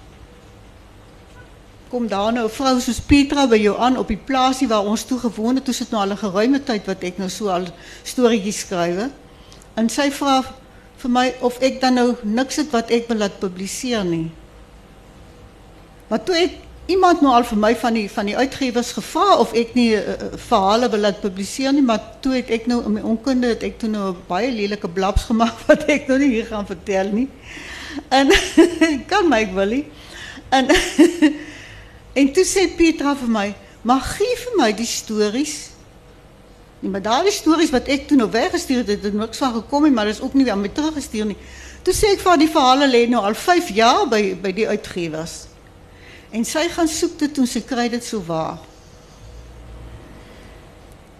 [1.91, 5.05] kom daar nou 'n vrou soos Petra by jou aan op die plaasie waar ons
[5.05, 5.65] toe gewoon het.
[5.65, 7.67] Toe sit nou al 'n geruime tyd wat ek nou so al
[8.03, 9.11] storieetjies skryf.
[9.75, 10.45] En sy vra
[10.97, 14.31] vir my of ek dan nou niks het wat ek wil laat publiseer nie.
[16.09, 16.51] Maar toe het
[16.87, 20.15] iemand nou al vir my van die van die uitgewers gevra of ek nie uh,
[20.37, 23.79] verhale wil laat publiseer nie, maar toe het ek nou in my onkunde het ek
[23.79, 27.29] toe nou 'n baie lelike blaps gemaak wat ek nou nie hier gaan vertel nie.
[28.09, 28.31] En
[29.11, 29.85] kan my ek wil nie.
[30.51, 30.67] En
[32.13, 35.71] en toe sê Petra vir my, "Maar gee vir my die stories."
[36.81, 39.83] Nee, maar daardie stories wat ek toe nou weggestuur het, het er niks van gekom
[39.83, 41.37] nie, maar dit is ook nie aan my teruggestuur nie.
[41.83, 45.47] Toe sê ek vir die verhale lê nou al 5 jaar by by die uitgewers.
[46.31, 48.59] En sy gaan soek dit toe sy kry dit so waar.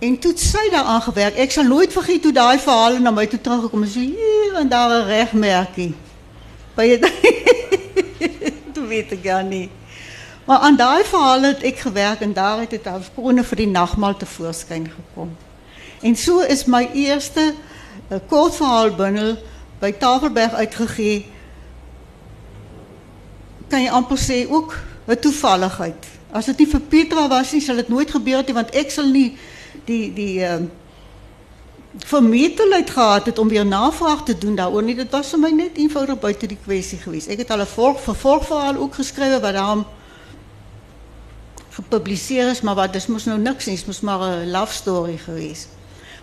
[0.01, 1.37] En toe het sy daaraan gewerk.
[1.37, 3.93] Ek sal nooit vergeet hoe daai verhale na my toe teruggekom het.
[3.93, 5.95] So hier en daar 'n regmerkie.
[6.77, 6.99] By jy
[8.75, 9.69] toe weet ek gar nie.
[10.51, 14.17] Maar aan daai verhale het ek gewerk en daar het dit afkronne vir die nagmaal
[14.19, 15.29] te voorskyn gekom.
[16.03, 19.37] En so is my eerste uh, kortverhaalbundel
[19.79, 21.21] by Tafelberg uitgegee.
[23.71, 24.75] Kan jy amper sê ook
[25.07, 26.09] 'n toevalligheid.
[26.33, 29.07] As dit nie vir Petra was sal dit nooit gebeur het nie want ek sal
[29.07, 29.39] nie
[29.85, 30.59] die die uh,
[31.99, 34.99] vermetelheid gehad het om weer navraag te doen daaroor nie.
[34.99, 37.29] Dit was vir my net eenvoudig buite die kwessie geweest.
[37.29, 39.87] Ek het al 'n volg vervolgverhaal ook geskrywe wat daarom
[41.71, 45.17] gepubliseer is, maar wat dis mos nou niks nie, dit mos maar 'n love story
[45.19, 45.69] geweest.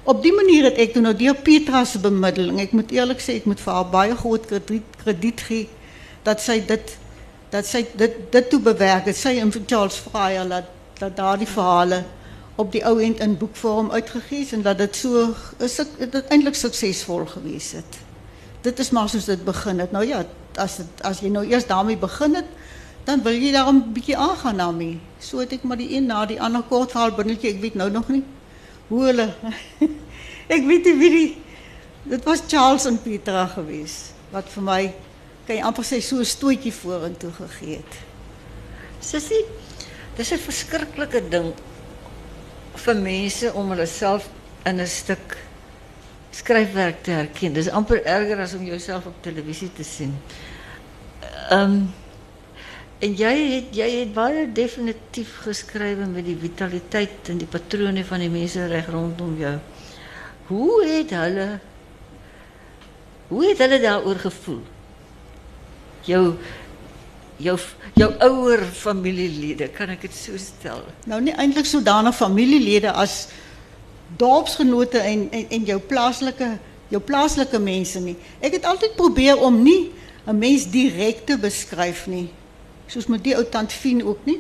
[0.04, 3.36] Op die manier het ek toe nou deur Petra se bemiddeling, ek moet eerlik sê
[3.36, 5.70] ek moet vir haar baie groot krediet krediet gee
[6.24, 6.98] dat sy dit
[7.50, 9.16] dat sy dit dit toe bewerk het.
[9.16, 10.66] Sy en Charles Fryer laat
[11.00, 12.04] dat daardie verhale
[12.56, 15.34] op die ou end in boekvorm uitgegee is en dat dit so
[15.64, 18.00] is dit eintlik suksesvol gewees het.
[18.66, 19.92] Dit is maar soos dit begin het.
[19.92, 20.24] Nou ja,
[20.56, 22.50] as dit as jy nou eers daarmee begin het,
[23.06, 25.00] dan wil jy daar 'n bietjie aangaan daarmee.
[25.20, 27.90] So het ek maar die een na die ander kort verhaal binneetjie, ek weet nou
[27.90, 28.24] nog nie
[28.88, 29.28] hoe hulle
[30.56, 31.30] ek weet nie wie die
[32.08, 34.82] dit was Charles en Petra gewees wat vir my
[35.48, 37.94] kan jy amper sê so 'n stootjie vorentoe gegee het.
[39.00, 39.46] Sissie,
[40.18, 41.54] dis 'n verskriklike ding
[42.76, 44.30] vir mense om hulle self
[44.66, 45.38] in 'n stuk
[46.32, 47.54] skryfwerk te herken.
[47.54, 50.14] Dis amper erger as om jouself op televisie te sien.
[51.50, 51.88] Ehm
[53.00, 58.24] en jy het jy het baie definitief geskryf met die vitaliteit en die patrone van
[58.24, 59.58] die mense reg rondom jou.
[60.48, 61.50] Hoe het hulle
[63.28, 64.62] Hoe het hulle daaroor gevoel?
[66.08, 66.38] Jou
[67.38, 67.58] jou
[67.94, 70.82] jou ouer familielede, kan ek dit so stel?
[71.06, 73.28] Nou nie eintlik sodanig familielede as
[74.18, 76.56] dorpsgenote en en en jou plaaslike
[76.88, 78.16] jou plaaslike mense nie.
[78.40, 79.92] Ek het altyd probeer om nie
[80.26, 82.30] 'n mens direk te beskryf nie.
[82.88, 84.40] Soos met die ou tant Fien ook nie.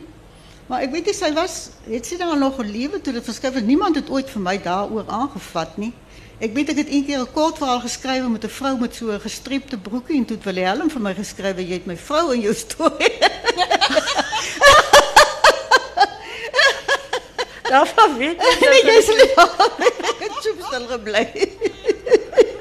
[0.67, 3.65] Maar ek weet nie sy was het sy dan nog gelewe toe dit verskryf het.
[3.67, 5.93] Niemand het ooit vir my daaroor aangevat nie.
[6.43, 9.11] Ek weet ek het een keer 'n kort verhaal geskryf met 'n vrou met so
[9.11, 12.41] 'n gestrepte broekie en toe het Willem vir my geskryf jy het my vrou in
[12.41, 13.13] jou storie.
[17.71, 19.15] Daarvan weet ek nee, jy sal
[19.87, 21.23] ek het so stil gebly.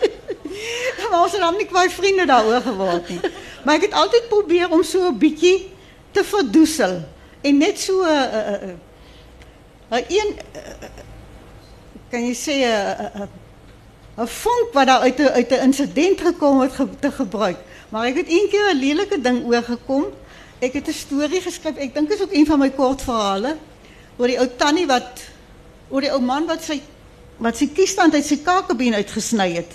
[1.10, 3.20] maar ons het dan nie kwai vriende daaroor geword nie.
[3.64, 5.75] Maar ek het altyd probeer om so 'n bietjie
[6.16, 7.00] te verdoesel
[7.44, 8.74] en net so 'n uh, uh,
[9.92, 10.88] uh, een uh,
[12.10, 13.28] kan jy sê 'n uh, uh,
[14.16, 17.58] 'n vonk wat daar uit 'n uit 'n insident gekom het ge, te gebruik.
[17.88, 20.04] Maar ek het een keer 'n lelike ding oorgekom.
[20.58, 21.76] Ek het 'n storie geskryf.
[21.76, 23.56] Ek dink dit is ook een van my kortverhale
[24.16, 25.20] oor die ou tannie wat
[25.88, 26.80] oor die ou man wat sy
[27.36, 29.72] wat sy kiesstand uit sy kakebeen uitgesny het.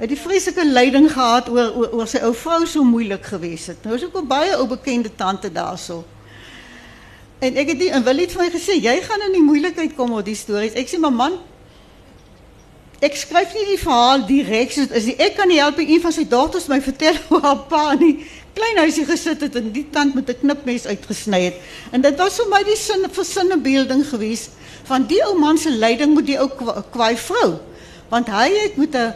[0.00, 3.84] Het die vreeslike lyding gehad oor oor, oor sy ou vrou so moeilik gewees het.
[3.84, 6.04] Nou ook 'n baie ou bekende tante daarso.
[7.38, 9.94] En ek het die en wil net vir my gesê, jy gaan in die moeilikheid
[9.96, 10.72] kom oor die stories.
[10.72, 11.38] Ek sê, "Maar man,
[13.00, 15.16] ek skryf nie die verhaal direk soos is nie.
[15.16, 18.76] Ek kan nie help een van sy dogters my vertel hoe haar pa nie klein
[18.76, 21.56] huisie gesit het en die tand met 'n knipmes uitgesny het.
[21.92, 24.50] En dit was vir my die sin versinne beelding geweest
[24.84, 26.48] van die ou man se lyding met die ou
[26.90, 27.58] kwaai vrou.
[28.08, 29.14] Want hy het met 'n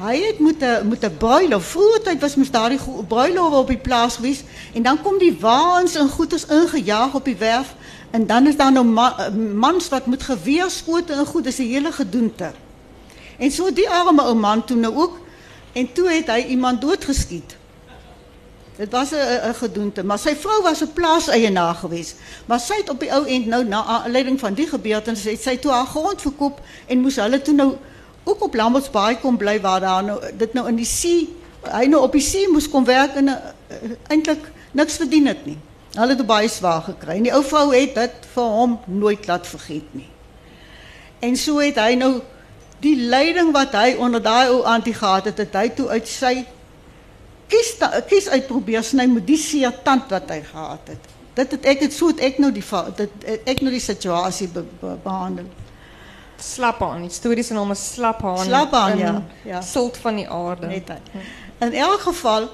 [0.00, 1.64] hy het met 'n met 'n bruilof.
[1.64, 4.42] Vroeger tyd was mos daardie bruilof op die plaas geweest
[4.74, 7.74] en dan kom die waans en goeders ingejaag op die werf
[8.10, 11.92] en dan is daar nou ma mans wat met geweerskote en goed, dis 'n hele
[11.92, 12.52] gedoente.
[13.38, 15.18] En so die arme ou man toe nou ook
[15.72, 17.56] en toe het hy iemand doodgeskiet.
[18.76, 22.16] Dit was 'n 'n gedoente, maar sy vrou was 'n plaaseienaar geweest.
[22.46, 25.56] Maar sy het op die ou end nou na aanleiding van die gebeurtenis het sy
[25.56, 27.76] toe haar grond verkoop en moes hulle toe nou
[28.24, 31.28] ook op Lambertsbaai kom bly waar daar nou dit nou in die see
[31.68, 33.36] hy nou op die see moes kom werk en uh,
[34.08, 35.58] eintlik niks verdien het nie.
[35.96, 37.18] Hulle het baie swaar gekry.
[37.18, 40.08] En die ou vrou het dit vir hom nooit laat vergeet nie.
[41.20, 42.20] En so het hy nou
[42.80, 46.34] die leiding wat hy onder daai ou antie gehad het, het hy toe uit sy
[47.50, 47.74] kies
[48.08, 51.10] kies uitprobeer sny met die seer tand wat hy gehad het.
[51.36, 52.64] Dit het ek het so het ek nou die
[52.96, 55.50] dit ek nou die situasie be, be, behandel.
[56.42, 57.02] Slap aan.
[57.02, 58.44] Die storie se naam is Slap aan.
[58.44, 59.22] Slap aan ja.
[59.44, 59.60] Ja.
[59.60, 60.66] Sult van die aarde.
[60.66, 60.98] Net hy.
[61.58, 62.48] In elk geval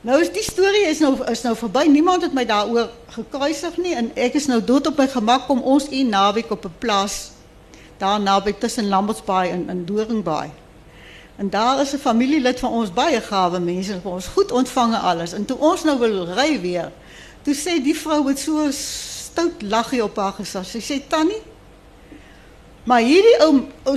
[0.00, 1.86] nou is die storie is nou is nou verby.
[1.90, 5.60] Niemand het my daaroor gekruisig nie en ek is nou dood op my gemak om
[5.62, 7.18] ons een naweek op 'n plaas
[7.98, 10.50] daar naby tussen Lambertsbaai en in Doringbaai.
[11.36, 15.32] En daar is 'n familielid van ons baie gawe mense en ons goed ontvang alles.
[15.32, 16.92] En toe ons nou wil ry weer,
[17.42, 20.66] toe sê die vrou met so stout laggie op haar gesig.
[20.66, 21.42] Sy sê Tannie,
[22.88, 23.52] maar hierdie ou
[23.84, 23.96] ou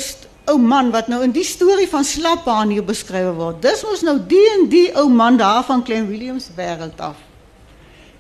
[0.52, 3.62] ou man wat nou in die storie van Slapbaan hier beskryf word.
[3.64, 7.20] Dis mos nou die en die ou man daar van Klein Williams wêreld af.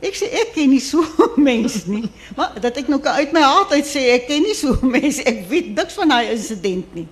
[0.01, 1.03] Ek sê ek ken nie so
[1.49, 2.07] mense nie.
[2.37, 5.25] Maar dat ek nou kan uit my hart uit sê ek ken nie so mense.
[5.29, 7.07] Ek weet niks van daai insident nie.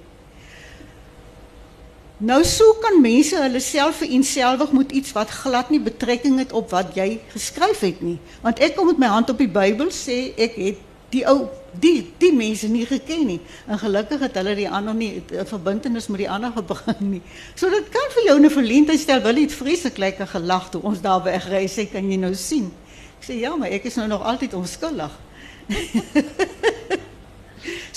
[2.20, 6.74] Nou so kan mense hulle self vereenselwig met iets wat glad nie betrekking het op
[6.76, 8.18] wat jy geskryf het nie.
[8.44, 10.82] Want ek kom met my hand op die Bybel sê ek het
[11.14, 13.40] die ou die die mense nie geken nie.
[13.68, 17.22] En gelukkig het hulle die ander nie 'n verbintenis met die ander begin nie.
[17.56, 19.22] So dit kan vir jou 'n verleentheid stel.
[19.22, 22.72] Wil dit vreeslik lekker gelag toe ons daar wegry sê kan jy nou sien.
[23.20, 25.12] Ek sê ja, maar ek is nou nog altyd onskuldig.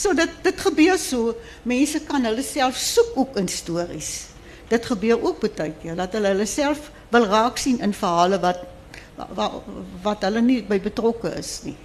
[0.02, 1.36] So dit dit gebeur so.
[1.68, 4.10] Mense kan hulle self soek ook in stories.
[4.68, 8.64] Dit gebeur ook baie keer dat hulle hulle self wil raak sien in verhale wat
[9.36, 9.58] wat
[10.02, 11.76] wat hulle nie by betrokke is nie.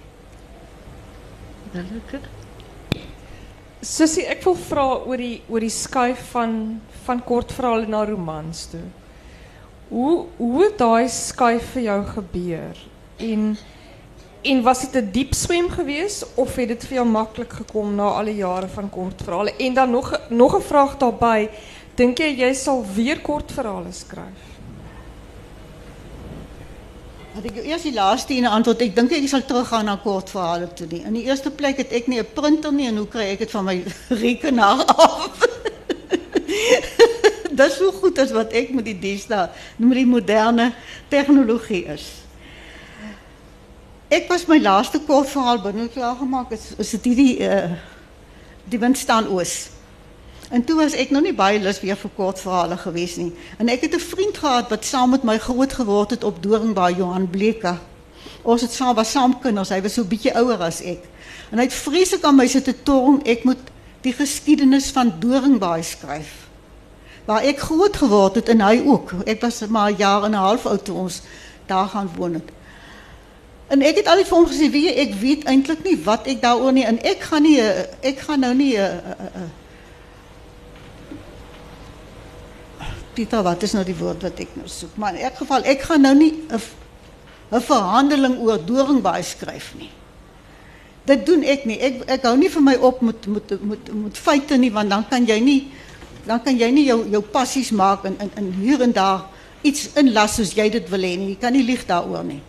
[3.80, 8.84] Sussie, ek wil vra oor die oor die skuif van van kortverhale na romans toe.
[9.88, 11.08] Hoe hoe het daai
[11.72, 12.86] vir jou gebeur?
[13.18, 13.56] En
[14.42, 18.34] En was het een diep swem geweest of het het veel makkelijk gekomen na alle
[18.34, 19.58] jaren van kortverhalen?
[19.58, 21.50] En dan nog, nog een vraag daarbij.
[21.94, 24.47] Denk je, jij zal weer kortverhalen schrijven?
[27.38, 28.80] Had ik eerst die laatste in antwoord.
[28.80, 30.86] Ik denk ik zal teruggaan naar kortverhalen toe.
[30.88, 33.50] In de eerste plek heb ik niet een printer nie, en hoe krijg ik het
[33.50, 35.38] van mijn rekenaar af?
[37.50, 39.28] Dat is zo goed als wat ik met die dienst,
[39.76, 40.72] met die moderne
[41.08, 42.12] technologie is.
[44.08, 46.50] Ik was mijn laatste kort verhaal binne klaar gemaak.
[46.50, 47.70] Is is dit die uh
[48.64, 49.68] die wind staan oos.
[50.48, 53.32] En toe was ek nog nie baie lus weer vir kort verhale gewees nie.
[53.60, 56.94] En ek het 'n vriend gehad wat saam met my groot geword het op Doringbaai
[56.94, 57.76] Johan Bleke.
[58.42, 59.68] Ons het saam was saam kinders.
[59.68, 61.04] Hy was so bietjie ouer as ek.
[61.50, 63.58] En hy het vreeslik aan my sit te torm ek moet
[64.00, 66.48] die geskiedenis van Doringbaai skryf.
[67.24, 69.12] Waar ek groot geword het en hy ook.
[69.26, 71.20] Ek was maar 'n jaar en 'n half oud toe ons
[71.66, 72.48] daar gaan woon het.
[73.68, 76.72] En ek het altyd vir hom gesê, "Wie ek weet eintlik nie wat ek daaroor
[76.72, 77.60] nie en ek gaan nie
[78.00, 79.00] ek gaan nou nie 'n
[83.18, 84.92] Pieter, wat is nou die woord wat ek nou soek?
[84.94, 86.34] Maar in elk geval, ek gaan nou nie
[87.50, 89.90] 'n verhandeling oor Doringbaai skryf nie.
[91.04, 91.80] Dit doen ek nie.
[91.80, 95.08] Ek ek hou nie vir my op met met met met feite nie, want dan
[95.08, 95.72] kan jy nie
[96.26, 99.26] dan kan jy nie jou jou passies maak en in in hier en daar
[99.62, 101.28] iets inlas soos jy dit wil hê nie.
[101.28, 102.42] Jy kan nie lieg daaroor nie.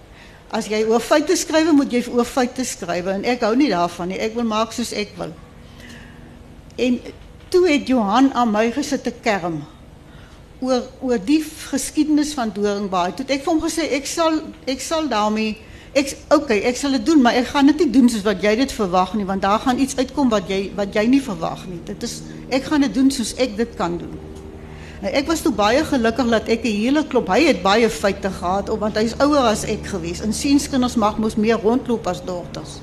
[0.51, 4.07] As jy oor feite skryf, moet jy oor feite skryf en ek hou nie daarvan
[4.07, 4.19] nie.
[4.19, 5.33] Ek wil maak soos ek wil.
[6.77, 6.99] En
[7.49, 9.63] toe het Johan aan my gesit te kerm
[10.59, 11.41] oor oor die
[11.71, 13.13] geskiedenis van Doringbaai.
[13.15, 15.57] Toe ek vir hom gesê ek sal ek sal daarmee
[15.97, 18.53] ek okay, ek sal dit doen, maar ek gaan dit nie doen soos wat jy
[18.59, 21.79] dit verwag nie, want daar gaan iets uitkom wat jy wat jy nie verwag nie.
[21.87, 22.19] Dit is
[22.53, 24.17] ek gaan dit doen soos ek dit kan doen.
[24.99, 28.29] Nou, ek was toe baie gelukkig dat ek 'n hele klop, hy het baie feite
[28.29, 30.21] gehad op want hy is ouer as ek gewees.
[30.21, 32.81] En sienskinders mag mos meer rondloop as dogters.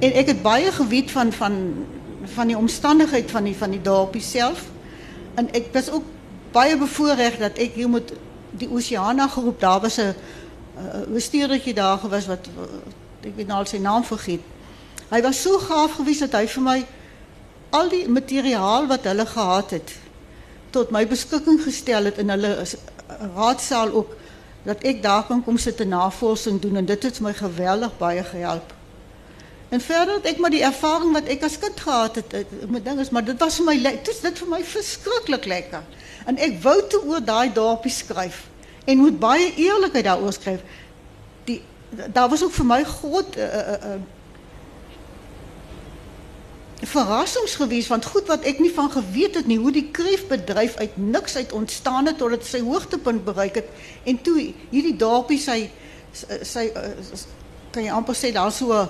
[0.00, 1.86] En ek het baie geweet van van
[2.24, 4.66] van die omstandigheid van die van die dorpie self.
[5.34, 6.04] En ek was ook
[6.52, 8.12] baie bevoorreg dat ek hier met
[8.50, 10.14] die Oceana groep, daar was 'n
[11.12, 12.48] bestuurdertjie daar gewees wat
[13.22, 14.40] ek weet nou al sy naam vergeet.
[15.10, 16.86] Hy was so gaaf geweest dat hy vir my
[17.70, 19.92] al die materiaal wat hulle gehad het
[20.70, 22.66] tot my beskikking gestel het in hulle
[23.34, 24.16] raadsaal ook
[24.62, 28.74] dat ek daar kan kom sit en doen en dit het my geweldig baie gehelp.
[29.68, 32.34] En verder het ek maar die ervaring wat ek as kind gehad het,
[32.68, 35.82] met ding is maar dit was vir my dit vir my verskriklik lekker.
[36.30, 38.44] En ek wou toe oor daai dorpie skryf
[38.86, 40.62] en moet baie eerlikheid daaroor skryf.
[41.48, 41.60] Die
[42.14, 43.98] daar was ook vir my groot uh, uh, uh,
[46.80, 50.94] verrassings geweest want goed wat ek nie van geweet het nie hoe die kreefbedryf uit
[50.96, 53.68] niks uit ontstaan het tot dit sy hoogtepunt bereik het
[54.08, 54.36] en toe
[54.70, 55.58] hierdie dorpie sy
[56.12, 57.26] sy- sy uh, s-
[57.74, 58.88] kan jy amper sê daar so 'n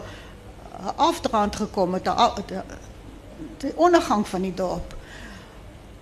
[0.97, 2.62] afdraand gekom met 'n
[3.76, 4.95] ondergang van die dorp.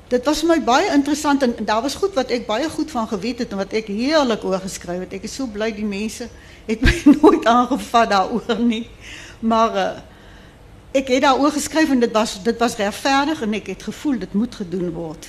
[0.09, 3.09] Dit was vir my baie interessant en, daar was goed wat ek baie goed van
[3.11, 5.19] geweet het en wat ek heerlik oor geskryf het.
[5.19, 6.31] Ek is so bly die mense
[6.69, 8.87] het my nooit aangevat daaroor nie.
[9.45, 9.91] Maar uh,
[10.97, 14.55] ek het daaroor en dit was dit was regverdig en ek het gevoel dit moet
[14.55, 15.29] gedoen word.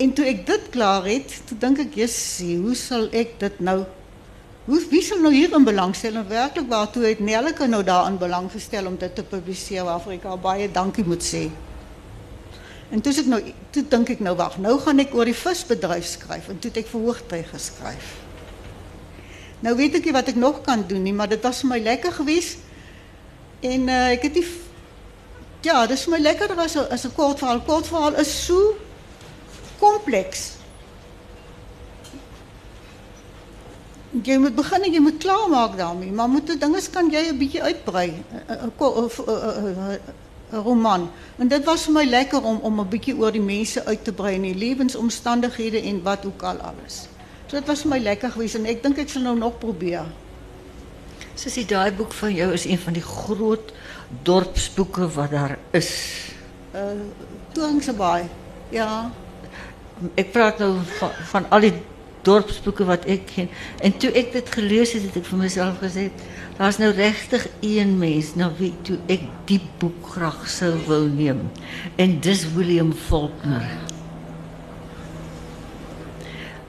[0.00, 3.84] En toe ek dit klaar het, toe dink ek, "Jessie, hoe sal ek dit nou
[4.64, 8.50] hoe wie sal nou hierin belangstel?" En werklik waar toe het Nelleke nou daarin belang
[8.50, 11.50] gestel om dit te publiseer waarvoor haar baie dankie moet sê.
[12.90, 13.40] En toe ek nou
[13.74, 16.76] toe dink ek nou wag, nou gaan ek oor die visbedryf skryf en toe het
[16.84, 18.12] ek vir hoogtyd geskryf.
[19.60, 21.78] Nou weet ek nie wat ek nog kan doen nie, maar dit was vir my
[21.82, 22.58] lekker geweest.
[23.60, 24.64] En uh, ek het nie v-
[25.66, 27.60] ja, dis vir my lekkerder as 'n as 'n kort verhaal.
[27.66, 28.76] Kort verhaal is so
[29.80, 30.52] kompleks.
[34.22, 37.38] Jy moet begin en jy moet klaarmaak daarmee, maar moet die dinge kan jy 'n
[37.38, 38.22] bietjie uitbrei.
[38.48, 38.72] 'n
[40.50, 41.10] roman.
[41.36, 44.12] En dit was vir my lekker om om 'n bietjie oor die mense uit te
[44.12, 47.08] brei en die lewensomstandighede en wat ook al alles.
[47.46, 50.04] So dit was vir my lekker geweest en ek dink ek sal nou nog probeer.
[51.34, 53.72] Sissie, daai boek van jou is een van die groot
[54.22, 55.90] dorpsboeke wat daar is.
[56.74, 56.80] Uh
[57.52, 58.24] Toringse Baai.
[58.68, 59.10] Ja.
[60.14, 61.72] Ek praat nou van, van al die
[62.26, 63.50] dorpsboeke wat ek ken.
[63.84, 66.08] En toe ek dit gelees het, het ek vir myself gesê,
[66.58, 70.44] daar's nou regtig een mens na wie toe ek die boek graag
[70.86, 71.46] wou neem.
[71.96, 73.66] En dis William Faulkner.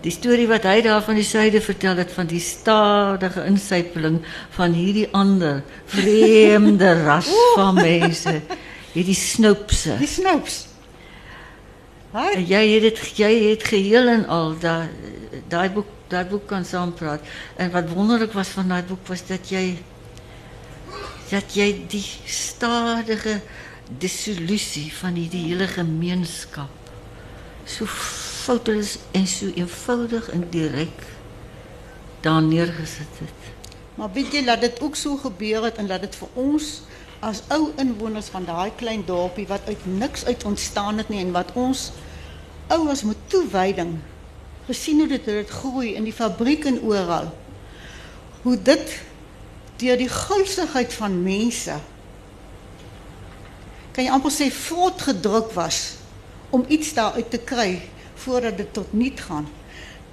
[0.05, 4.21] Die storie wat hy daar van die suide vertel het van die stadige insypeling
[4.55, 8.37] van hierdie ander vreemde ras van mense,
[8.93, 9.17] hierdie.
[9.99, 10.76] Die Snoups.
[12.17, 14.89] En Jy het dit jy het geheel en al daai
[15.47, 17.21] daai boek daai boek kan saampraat.
[17.55, 19.77] En wat wonderlik was van daai boek was dat jy
[21.29, 23.41] dat jy die stadige
[23.99, 26.71] dissolusie van hierdie hele gemeenskap
[27.67, 31.05] so foutloos en so eenvoudig en direk
[32.23, 33.53] daar neergesit het.
[33.95, 36.81] Maar weet jy dat dit ook so gebeur het en dat dit vir ons
[37.19, 41.31] as ou inwoners van daai klein dorpie wat uit niks uit ontstaan het nie en
[41.35, 41.91] wat ons
[42.67, 43.97] ouers met toewyding
[44.67, 47.29] gesien hoe dit hoe dit groei in die fabriek en oral.
[48.41, 48.97] Hoe dit
[49.77, 51.77] deur die gulsigheid van mense
[53.95, 55.97] kan jy amper sê voortgedruk was
[56.53, 57.79] om iets daaruit te kry
[58.21, 59.47] voordat dit tot niet gaan.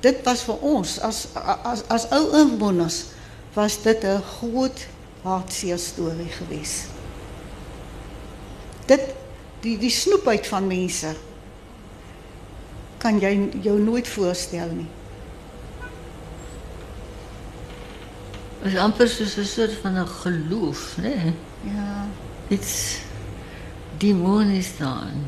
[0.01, 3.03] Dit was vir ons as as as ou inwoners
[3.55, 4.87] was dit 'n groot
[5.23, 6.89] hartseer storie geweest.
[8.87, 9.01] Dit
[9.61, 11.15] die die snoepheid van mense
[13.05, 14.89] kan jy jou nooit voorstel nie.
[18.63, 21.15] Dit is amper soos 'n soort van 'n geloof, né?
[21.15, 21.33] Nee?
[21.75, 22.07] Ja.
[22.49, 22.99] Iets
[23.99, 25.27] demonies daarin.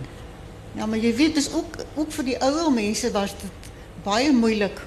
[0.72, 3.70] Ja, maar jy weet dis ook ook vir die ouer mense was dit
[4.02, 4.80] baie moeilik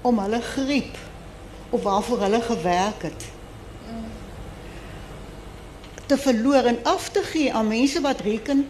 [0.00, 0.96] om hulle griep
[1.70, 3.24] of waarvoor hulle gewerk het
[6.06, 8.68] te verloor en af te gee aan mense wat reken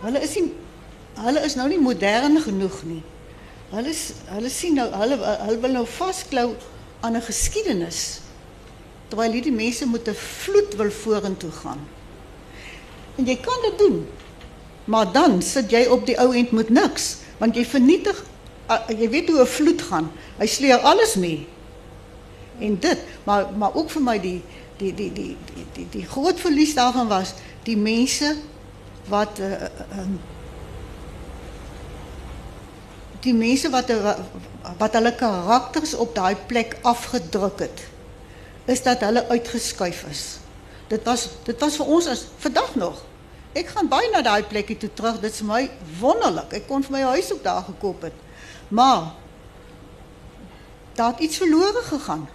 [0.00, 0.52] hulle is nie
[1.14, 3.02] hulle is nou nie modern genoeg nie.
[3.70, 6.54] Hulle is, hulle sien nou hulle hulle wil nou vasklou
[7.00, 8.20] aan 'n geskiedenis
[9.08, 11.80] terwyl hierdie mense met 'n vloed wil vorentoe gaan.
[13.16, 14.06] En jy kan dit doen.
[14.84, 18.24] Maar dan sit jy op die ou end met niks, want jy vernietig
[18.70, 20.10] uh, jy weet hoe 'n vloed gaan.
[20.38, 21.46] Hy sleer alles mee.
[22.58, 24.42] En dit, maar maar ook vir my die
[24.76, 28.36] die die die die die, die groot verlies daarvan was die mense
[29.08, 30.20] wat uh, um,
[33.24, 33.90] die mense wat
[34.80, 37.86] wat hulle karakters op daai plek afgedruk het
[38.70, 40.24] is dat hulle uitgeskuif is.
[40.88, 43.00] Dit was dit was vir ons as vandag nog.
[43.52, 45.18] Ek gaan baie na daai plekkie toe terug.
[45.22, 45.64] Dit is my
[45.98, 46.52] wonderlik.
[46.54, 48.14] Ek kon vir my huis ook daar gekoop het.
[48.68, 49.10] Maar
[50.94, 52.28] daar het iets verlore gegaan.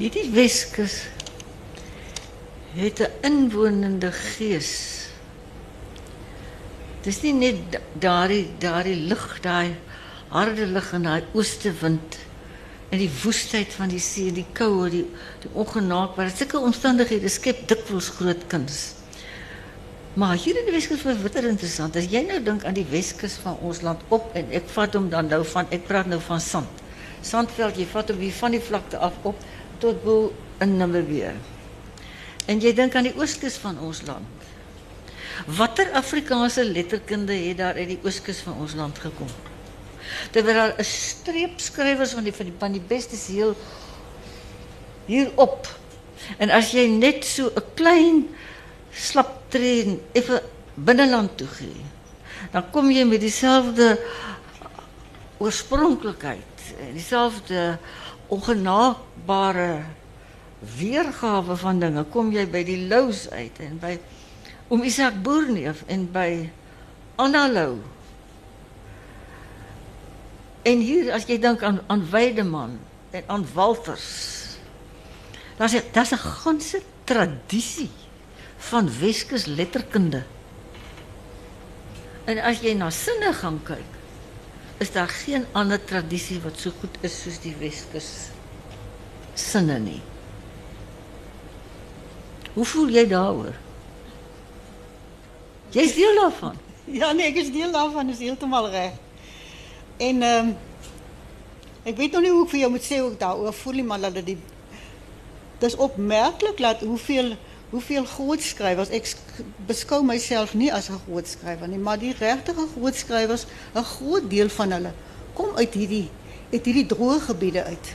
[0.00, 1.02] Hierdie Weskus
[2.74, 5.06] het 'n inwonende gees.
[7.02, 9.74] Dis nie net da- daardie daardie lig, daai
[10.28, 11.22] harde lig en daai
[12.90, 15.04] en die woestheid van die see, die koue, die
[15.44, 16.32] die ongenaakbare.
[16.34, 18.80] Sulke omstandighede skep dikwels groot kuns.
[20.18, 21.96] Maar hier in die Weskus was bitter interessant.
[21.96, 25.06] As jy nou dink aan die Weskus van ons land op en ek vat hom
[25.12, 26.82] dan nou van ek praat nou van sand.
[27.22, 29.38] Sandveld, jy vat hom van die vlakte af op
[29.78, 31.30] tot bo in Namibië.
[32.46, 34.48] En jy dink aan die ooskus van ons land.
[35.56, 39.28] Watter Afrikaanse letterkunde het daar uit die ooskus van ons land gekom?
[40.30, 43.56] Terwyl daar 'n streepskrywers van die van die van die bestes heel
[45.06, 45.66] hierop.
[46.38, 48.28] En as jy net so 'n klein
[48.92, 50.42] slap tree effe
[50.74, 51.48] binneland toe
[52.50, 53.94] dan kom jy met dieselfde
[55.38, 57.78] oorspronklikheid en dieselfde
[58.26, 59.82] ongenaakbare
[60.60, 62.04] weergawe van dinge.
[62.12, 63.96] Kom jy by die Lous uit en by
[64.70, 66.50] om Isak Boerneef en by
[67.20, 67.80] Anna Lou.
[70.68, 72.76] En hier as jy dink aan aan Weideman
[73.16, 74.10] en aan Walters.
[75.56, 77.90] Daar's daar's 'n ganse tradisie
[78.56, 80.22] van Weskus letterkunde.
[82.24, 83.90] En as jy na sinne gaan kyk,
[84.78, 88.30] is daar geen ander tradisie wat so goed is soos die Weskus
[89.34, 90.00] sinne nie.
[92.54, 93.54] Hoe voel jy daaroor?
[95.70, 96.56] Jy's deel daarvan.
[96.90, 98.96] Ja, nee, ek is deel daarvan, is heeltemal reg.
[100.02, 100.56] En ehm um,
[101.86, 103.84] ek weet nog nie hoe ek vir jou moet sê hoe ek daaroor voel nie,
[103.86, 104.40] maar dat dit
[105.62, 107.36] dis opmerklik dat hoeveel
[107.70, 112.12] hoeveel groot skrywers ek sk- beskou myself nie as 'n groot skrywer nie, maar die
[112.18, 114.92] regte groot skrywers, 'n groot deel van hulle
[115.34, 116.08] kom uit hierdie
[116.52, 117.94] uit hierdie droë gebiede uit.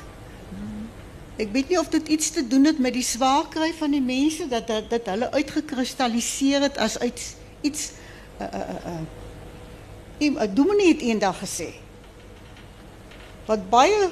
[1.36, 4.04] Ek weet nie of dit iets te doen het met die swaar kry van die
[4.04, 7.92] mense dat dat, dat hulle uitgekristalliseer het as uit iets
[8.40, 9.00] uh uh uh.
[10.20, 11.74] uh 'n dominee het eendag gesê
[13.46, 14.08] wat baie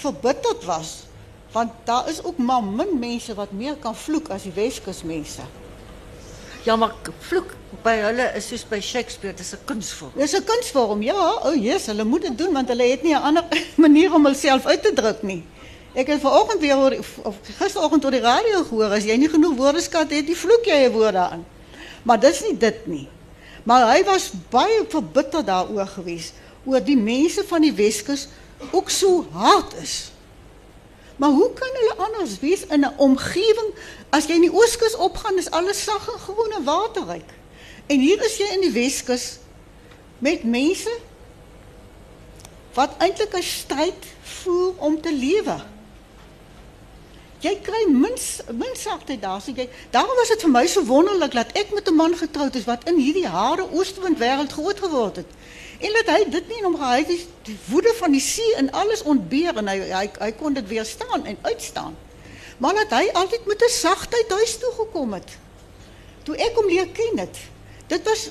[0.00, 1.06] verbitterd was
[1.52, 5.42] want daar is ook maar min mense wat meer kan vloek as die Weskus mense.
[6.66, 7.54] Ja, maar vloek
[7.84, 10.12] by hulle is soos by Shakespeare, dis 'n kunsvorm.
[10.16, 11.02] Dis 'n kunsvorm.
[11.02, 13.44] Ja, o oh yes, hulle moet dit doen want hulle het nie 'n ander
[13.84, 15.44] manier om hulself uit te druk nie.
[15.96, 16.94] Ek het vanoggend weer oor
[17.24, 20.84] of gisteroggend op die radio gehoor as jy nie genoeg woordeskat het, die vloek jy
[20.84, 21.46] 'n woorde aan.
[22.04, 23.08] Maar dis nie dit nie.
[23.64, 26.32] Maar hy was baie verbitterd daaroor gewees
[26.64, 28.28] oor die mense van die Weskus
[28.72, 30.12] ook so hard is.
[31.16, 33.72] Maar hoe kan hulle anders wees in 'n omgewing
[34.10, 37.30] as jy in die Ooskus opgaan is alles sag en groen en waterryk.
[37.86, 39.38] En hier is jy in die Weskus
[40.18, 40.92] met mense
[42.74, 45.56] wat eintlik 'n stryd voer om te lewe.
[47.44, 48.16] Jy kry min
[48.56, 49.40] min sagtheid daar.
[49.40, 52.54] So jy daarom was dit vir my so wonderlik dat ek met 'n man getroud
[52.54, 55.30] is wat in hierdie harde oostwind wêreld groot geword het.
[55.78, 58.72] En dat hy dit nie in hom gehad het die woede van die see en
[58.72, 61.96] alles ontbeer en hy hy hy kon dit weerstaan en uitstaan.
[62.58, 65.36] Maar dat hy altyd met 'n sagtheid huis toe gekom het.
[66.22, 67.36] Toe ek hom leer ken het.
[67.86, 68.30] Dit was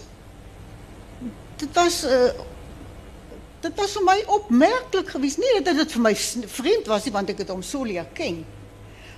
[1.58, 2.34] dit was uh,
[3.60, 5.38] dit was vir my opmerklik geweest.
[5.38, 8.45] Nie dat dit vir my vreemd was nie want ek het hom so leer ken.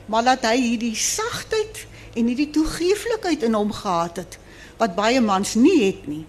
[0.07, 1.85] Maar dat hy hierdie sagtheid
[2.15, 4.39] en hierdie toegeeflikheid in hom gehad het
[4.77, 6.25] wat baie mans nie het nie.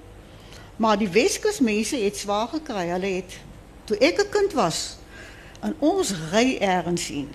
[0.77, 2.89] Maar die Weskus mense het swaar gekry.
[2.89, 3.37] Hulle het
[3.85, 4.97] toe ek 'n kind was
[5.63, 7.29] in ons ry ergens sien.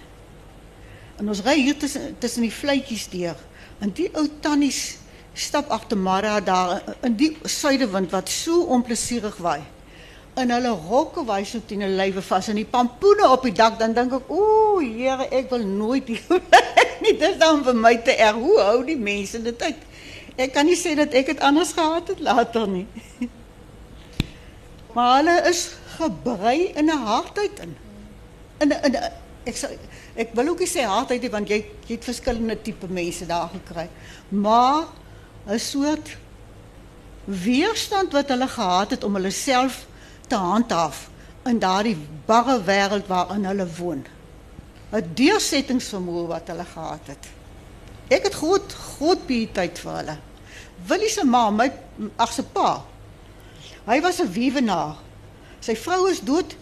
[1.18, 3.36] En ons ry hier tussen tussen die vletjies deur.
[3.80, 4.98] En die ou tannies
[5.34, 9.62] stap agter Mara daar in die suidewind wat so onplesierig waai.
[10.34, 13.78] En hulle rokke waai so teen hulle lywe vas en die pampoene op die dak
[13.80, 16.42] dan dink ek, ooh, Here, ek wil nooit hier
[17.04, 17.14] nie.
[17.20, 18.40] Dis dan vir my te erg.
[18.42, 19.86] Hoe hou die mense dit uit?
[20.34, 22.88] Ek kan nie sê dat ek dit anders gehad het later nie.
[24.94, 25.62] Maar hulle is
[25.96, 27.72] gebrei in 'n hardheid in.
[28.62, 28.98] In 'n in
[29.50, 29.70] ek sê
[30.16, 33.50] ek wil ook nie sê hardheid nie want jy jy het verskillende tipe mense daar
[33.54, 33.88] gekry.
[34.30, 34.86] Maar
[35.48, 36.18] 'n soort
[37.26, 39.86] weerstand wat hulle gehad het om hulle self
[40.34, 41.10] te handhaaf
[41.46, 44.02] in daardie barre wêreld waarin hulle woon.
[44.94, 47.30] 'n Deursettingsvermoë wat hulle gehad het.
[48.10, 50.18] Ek het groot groot pietyd vir hulle.
[50.90, 51.70] Willie se ma, my
[52.26, 52.84] ag se pa.
[53.86, 54.96] Hy was 'n wiewenaar.
[55.60, 56.56] Sy vrou is dood.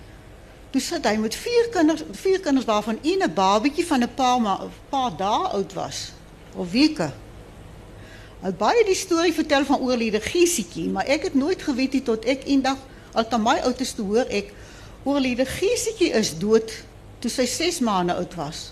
[0.71, 4.41] Toe sit hy met vier kinders, vier kinders waarvan een 'n babatjie van 'n paar
[4.41, 4.59] ma,
[4.89, 6.11] paar dae oud was
[6.55, 7.11] of weke.
[8.41, 12.25] Hy baie die storie vertel van oorlede Giesietjie, maar ek het nooit geweet nie tot
[12.25, 12.77] ek eendag
[13.13, 14.53] al te my ouders te hoor ek
[15.03, 16.71] oorlede Giesietjie is dood
[17.21, 18.71] toe sy 6 maande oud was.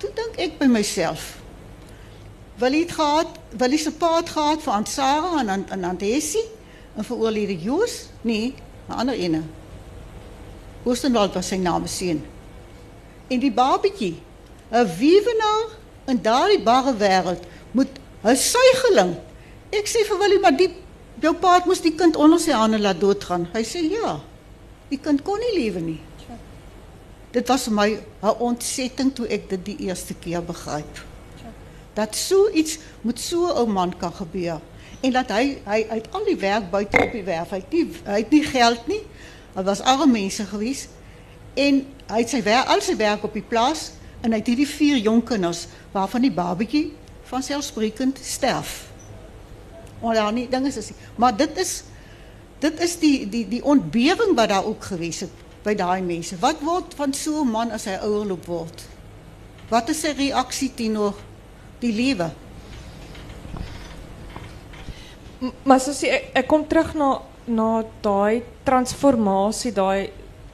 [0.00, 1.36] Toe dink ek by myself,
[2.60, 5.72] wil hy het gehad, wil hy se pa het gehad vir Aunt Sarah en Aunt,
[5.72, 6.44] en Aunt Essie
[6.96, 8.08] en vir oorlede Joos?
[8.22, 8.54] Nee,
[8.88, 9.42] 'n ander ene.
[10.84, 12.24] Oostenwald was sy naam seun.
[13.28, 14.22] En die babatjie,
[14.70, 15.68] 'n wiewenaar
[16.06, 17.42] in daardie barre wêreld
[17.72, 19.16] moet 'n suigeling.
[19.70, 20.74] Ek sê vir Willie, maar die
[21.20, 23.48] jou pa moes die kind onder sy hande laat doodgaan.
[23.52, 24.20] Hy sê ja.
[24.90, 26.00] Die kind kon nie lewe nie.
[27.32, 27.88] Dit was vir my
[28.22, 31.04] 'n ontsetting toe ek dit die eerste keer begryp.
[31.94, 34.60] Dat so iets met so 'n ou man kan gebeur
[35.00, 37.50] En dat hy hy uit al die werk buite op die werf.
[37.50, 39.02] Hy het nie hy het nie geld nie.
[39.54, 40.86] Hy was arme mense gewees.
[41.54, 43.90] En hy het sy werk al sy werk op die plaas
[44.22, 46.90] en hy het hierdie vier jong kinders waarvan die babatjie
[47.28, 48.86] vanselfsprekend sterf.
[50.06, 50.98] Maar daar nie dinge is nie.
[51.18, 51.82] Maar dit is
[52.62, 56.38] dit is die die die ontbering wat daar ook gewees het by daai mense.
[56.40, 58.86] Wat word van so 'n man as hy ouer loop word?
[59.68, 61.14] Wat is sy reaksie teenoor
[61.80, 62.30] die lewe?
[65.62, 70.10] Maar soos ek, ek kom terug na na daai transformasie, daai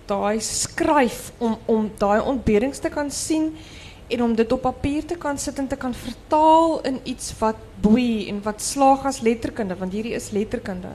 [0.06, 3.52] daai skryf om om daai ontberings te kan sien
[4.08, 7.56] en om dit op papier te kan sit en te kan vertaal in iets wat
[7.82, 10.94] boei en wat slaag as letterkunde, want hierdie is letterkunde.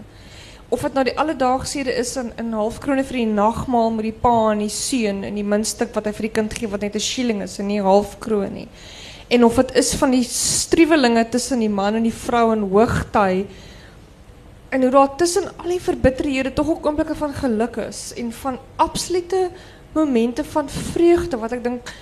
[0.70, 4.52] Of dit nou die alledaagsede is in in halfkrone vir die nagmaal met die pa
[4.52, 7.00] en die seun en die muntstuk wat hy vir die kind gee wat net 'n
[7.00, 8.68] shilling is en nie halfkroon nie.
[9.30, 13.46] En of dit is van die struwelinge tussen die man en die vrou in hoogty
[14.70, 18.60] en hoe daar tussen al die verbitterhede tog ook oomblikke van geluk is en van
[18.76, 19.50] absolute
[19.94, 21.94] momente van vreugde wat ek dink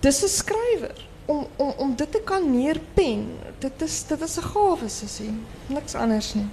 [0.00, 3.26] dis 'n skrywer om om om dit te kan neerpen.
[3.58, 5.32] Dit is dit is 'n gawe sussie.
[5.66, 6.46] Niks anders nie.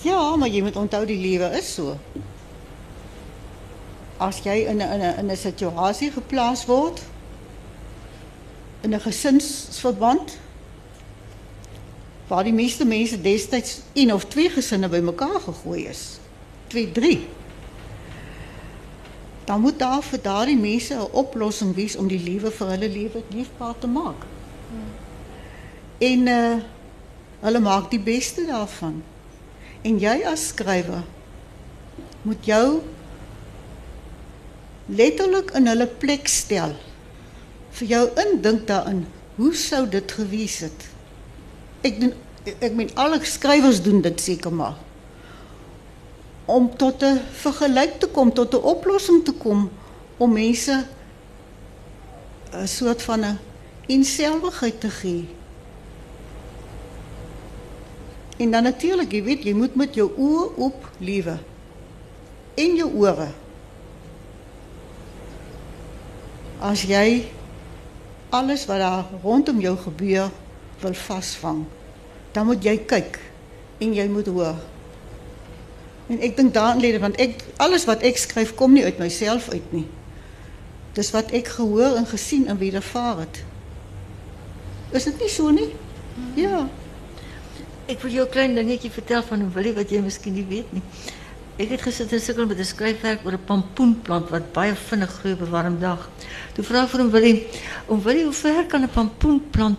[0.00, 1.98] Ja, maar jy moet onthou die lewe is so.
[4.16, 7.02] As jy in 'n in 'n in 'n situasie geplaas word
[8.80, 10.38] in 'n gesinsverband
[12.26, 16.18] waar die meeste mense destyds een of twee gesinne bymekaar gegooi is.
[16.66, 17.28] 2, 3.
[19.44, 23.22] Dan moet daar vir daardie mense 'n oplossing wees om die lewe vir hulle lewe
[23.30, 24.26] leefbaar te maak.
[25.98, 26.60] En uh
[27.42, 29.02] hulle maak die beste daarvan.
[29.82, 31.02] En jy as skrywer
[32.22, 32.82] moet jou
[34.86, 36.76] letterlik in hulle plek stel.
[37.70, 40.88] Vir jou indink daarin, hoe sou dit gewees het?
[41.82, 42.14] Ek doen
[42.44, 44.78] ek meen alle skrywers doen dit seker maar.
[46.44, 49.70] Om tot 'n vergelyk te kom, tot 'n oplossing te kom
[50.16, 50.86] om mense
[52.52, 53.38] 'n soort van 'n
[53.86, 55.28] eenselwigheid te gee.
[58.36, 61.36] En dan natuurlik, jy weet, jy moet met jou oë oop lewe.
[62.54, 63.28] En jou ore.
[66.58, 67.28] As jy
[68.30, 70.30] alles wat daar rondom jou gebeur
[70.80, 71.64] wil vasvang,
[72.32, 73.20] dan moet jy kyk
[73.78, 74.58] en jy moet hoor.
[76.06, 78.98] En ek dink daarin lê dit want ek alles wat ek skryf kom nie uit
[78.98, 79.86] myself uit nie.
[80.96, 83.44] Dis wat ek gehoor en gesien en wedervaar het.
[84.92, 85.70] Is dit nie so nie?
[86.36, 86.68] Ja.
[87.86, 90.72] Ik wil jou een klein dingetje vertellen van een Willy wat jij misschien niet weet.
[90.72, 90.82] Nie.
[91.56, 95.34] Ik heb gezet en sukkel met een skryfwerk oor 'n pampoenplant wat baie vinnig groei
[95.34, 96.10] op warm dag.
[96.52, 97.46] Toe vra ek vir hom Willy,
[97.86, 99.78] "Om Willy, hoe ver kan 'n pampoenplant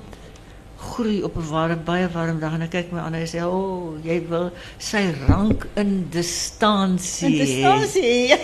[0.92, 3.42] groei op 'n warm baie warm dag?" En hy kyk my aan en hy sê,
[3.44, 8.36] "O, oh, jy wil sy rank in distansie." hê." Interstasie.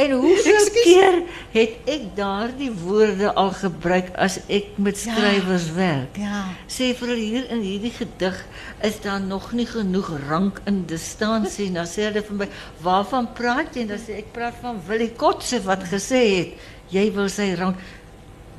[0.00, 1.16] En hoeveel keer
[1.50, 5.14] het ek daardie woorde al gebruik as ek met Ja.
[5.14, 6.16] skrywers werk?
[6.16, 6.44] Ja.
[6.66, 8.46] Sê vir hulle hier in hierdie gedig
[8.82, 11.66] is daar nog nie genoeg rank in distansie.
[11.66, 12.48] En dan sê hulle vir my,
[12.82, 16.48] "Waarvan praat jy?" En dan sê ek praat van Willie Kotse wat gesê het,
[16.88, 17.76] "Jy wil sy rank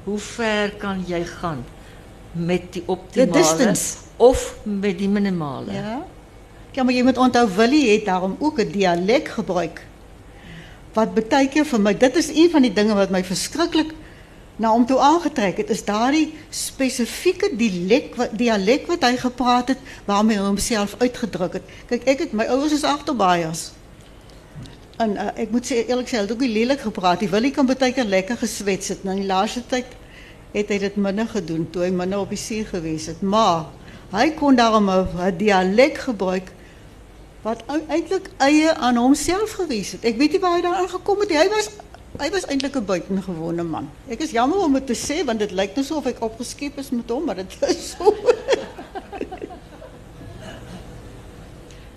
[0.03, 1.65] Hoe ver kan jy gaan
[2.31, 3.97] met die optimale distance.
[4.17, 6.05] of met die minimale?" Ja.
[6.71, 9.85] Ja, maar jy moet onthou Willie het daarom ook 'n dialek gebruik.
[10.93, 13.93] Wat baie keer vir my, dit is een van die dinge wat my verskriklik
[14.55, 19.77] na hom toe aangetrek het, is daardie spesifieke dialek wat dialek wat hy gepraat het
[20.05, 21.63] waarmee hy homself uitgedruk het.
[21.87, 23.71] Kyk, ek het my ouers is agterbaaiers.
[25.01, 27.19] En uh, ek moet sê eerlik sê, hy het ook nie lelik gepraat.
[27.19, 29.03] Die Willie kan baie keer lekker geswets het.
[29.03, 29.85] Nou in die laaste tyd
[30.51, 33.21] het hy dit minder gedoen toe hy minder op die see gewees het.
[33.21, 33.65] Maar
[34.11, 36.51] hy kon daarom 'n dialek gebruik
[37.41, 40.03] wat eintlik eie aan homself gewees het.
[40.05, 41.37] Ek weet nie waar hy daaraan gekom het nie.
[41.37, 41.69] Hy was
[42.19, 43.89] hy was eintlik 'n buitengewone man.
[44.09, 46.77] Ek is jammer om dit te sê want dit lyk nou so of ek opgeskep
[46.77, 48.15] is met hom, maar dit is so.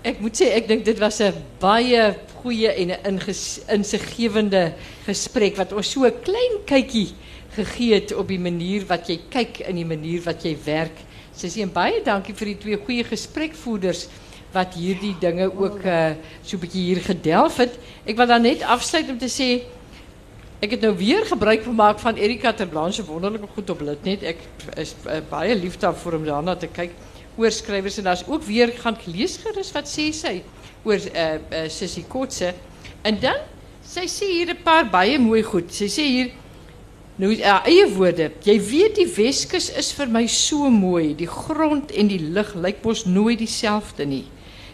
[0.05, 3.19] Ek moet sê ek dink dit was 'n baie goeie en 'n
[3.67, 4.73] insiggewende
[5.05, 7.13] gesprek wat ons so 'n klein kykie
[7.55, 10.97] gegee het op die manier wat jy kyk in die manier wat jy werk.
[11.35, 14.07] Sissie en baie dankie vir die twee goeie gesprekvoerders
[14.55, 17.79] wat hierdie dinge ook uh, so 'n bietjie hier gedelf het.
[18.05, 19.65] Ek wil dan net afsluit om te sê
[20.63, 24.23] Ek het nou weer gebruik gemaak van Erika ter Blanche wonderlike goed op Litnet.
[24.23, 24.39] Ek
[24.79, 26.95] is uh, baie lief daarvoor om daarna te kyk
[27.35, 30.39] oor skrywers en daar's ook weer gaan lees gerus wat sê sy
[30.87, 32.53] oor uh, uh, Sissie Kotse.
[33.03, 33.43] En dan
[33.85, 35.73] sy sê hier 'n paar baie mooi goed.
[35.73, 36.31] Sy sê hier
[37.15, 38.27] Nou ja, eie woorde.
[38.43, 41.13] Jy weet die Weskus is vir my so mooi.
[41.15, 44.25] Die grond en die lug lyk mos nooit dieselfde nie.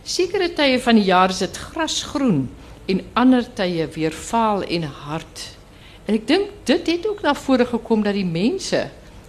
[0.01, 2.47] Sekere tye van die jaar is dit grasgroen
[2.89, 5.43] en ander tye weer vaal en hard.
[6.07, 8.87] En ek dink dit het ook na vore gekom dat die mense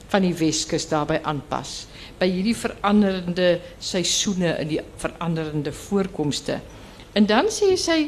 [0.09, 1.83] van die Weskus daarbey aanpas
[2.17, 6.63] by hierdie veranderende seisoene en die veranderende voorkomste.
[7.13, 8.01] En dan sê sy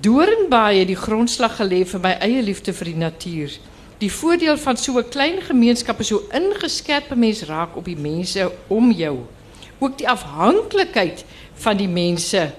[0.00, 3.56] Doornbaai het die grondslag gelê vir my eie liefde vir die natuur.
[4.00, 7.98] Die voordeel van so 'n klein gemeenskap is hoe ingeskerp 'n mens raak op die
[7.98, 9.18] mense om jou.
[9.78, 11.24] Ook die afhanklikheid
[11.54, 12.52] van die mense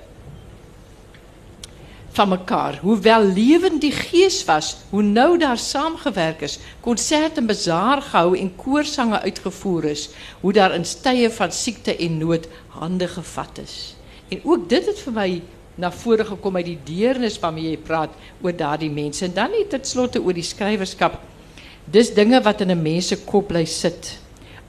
[2.12, 2.80] van mekaar.
[2.82, 8.56] Hoewel lewend die gees was, hoe nou daar saamgewerk is, konsert en bazaar gehou en
[8.56, 10.10] koorsange uitgevoer is,
[10.42, 13.96] hoe daar in tye van siekte en nood hande gevat is.
[14.28, 15.42] En ook dit het vir my
[15.76, 18.10] na vore gekom uit die deernis waarmee jy praat
[18.42, 19.26] oor daardie mense.
[19.26, 21.31] En dan net tot slotte oor die skrywerskap.
[21.92, 23.68] Dis dinge wat in 'n mens se kop bly.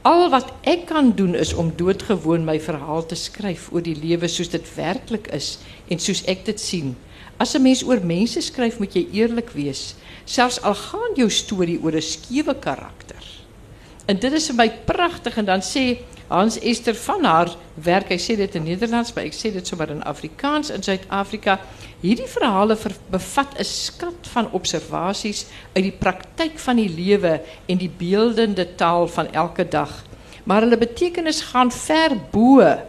[0.03, 4.29] Al wat ek kan doen is om doodgewoon my verhaal te skryf oor die lewe
[4.29, 5.59] soos dit werklik is
[5.89, 6.97] en soos ek dit sien.
[7.39, 9.95] As 'n mens oor mense skryf, moet jy eerlik wees,
[10.25, 13.23] selfs al gaan jou storie oor 'n skewe karakter.
[14.07, 15.99] En dit is vir my pragtig en dan sê
[16.33, 17.51] Hans Esther van haar
[17.85, 21.59] werk, hy sê dit in Nederlands, maar ek sê dit sommer in Afrikaans in Suid-Afrika.
[22.01, 25.45] Hierdie verhale ver, bevat 'n skat van observasies
[25.77, 29.93] uit die praktyk van die lewe en die beeldende taal van elke dag.
[30.45, 32.81] Maar hulle betekenis gaan ver bo uh,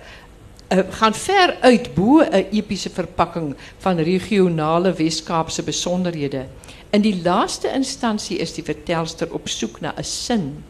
[0.89, 6.45] gaan ver uit bo 'n epiese verpakking van regionale Wes-Kaapse besonderhede.
[6.89, 10.63] In die laaste instansie is die vertelster op soek na 'n sin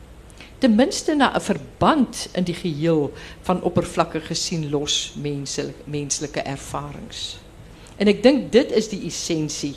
[0.64, 3.11] ten minste na 'n verband in die geheel
[3.43, 7.38] van oppervlakkig gesien los menslike menslike ervarings.
[7.99, 9.76] En ek dink dit is die essensie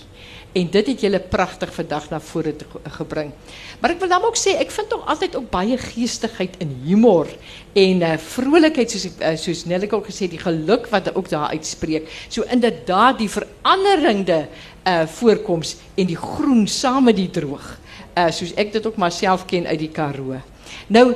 [0.55, 2.55] en dit het julle pragtig vandag na vore
[2.97, 3.33] gebring.
[3.81, 7.27] Maar ek wil dan ook sê ek vind tog altyd ook baie geestigheid in humor
[7.75, 12.09] en uh, vrolikheid soos uh, soos Nellike ook gesê die geluk wat ook daar uitspreek.
[12.29, 14.47] So inderdaad die veranderende
[14.87, 17.79] uh voorkoms en die groen saam met die droog.
[18.15, 20.39] Uh soos ek dit ook maar self ken uit die Karoo.
[20.87, 21.15] Nou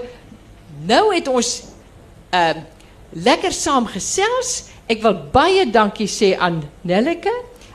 [0.87, 1.63] nou het ons
[2.31, 2.69] ehm uh,
[3.11, 4.71] lekker saam gesels.
[4.91, 7.33] Ek wil baie dankie sê aan Nelleke,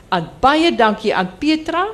[0.08, 1.86] aan baie dankie aan Petra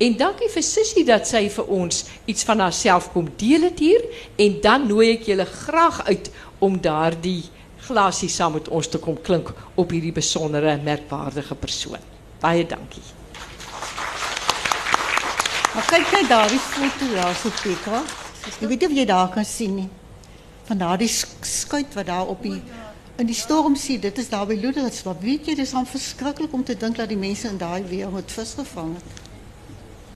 [0.00, 4.04] en dankie vir Sissie dat sy vir ons iets van haarself kom deel het hier
[4.40, 6.30] en dan nooi ek julle graag uit
[6.64, 7.44] om daardie
[7.84, 12.00] glasie saam met ons te kom klink op hierdie besondere merkwaardige persoon.
[12.40, 13.04] Baie dankie.
[15.74, 18.19] Maar kyk net daardie foto daar so Petra.
[18.48, 19.88] Ek weet nie of jy daar kan sien nie.
[20.68, 22.62] Van daardie skuit wat daar op die
[23.20, 24.56] in die storm sien, dit is daar by.
[25.04, 28.08] Wat weet jy, dis dan verskriklik om te dink dat die mense in daai weer
[28.10, 29.29] met vis gevang het.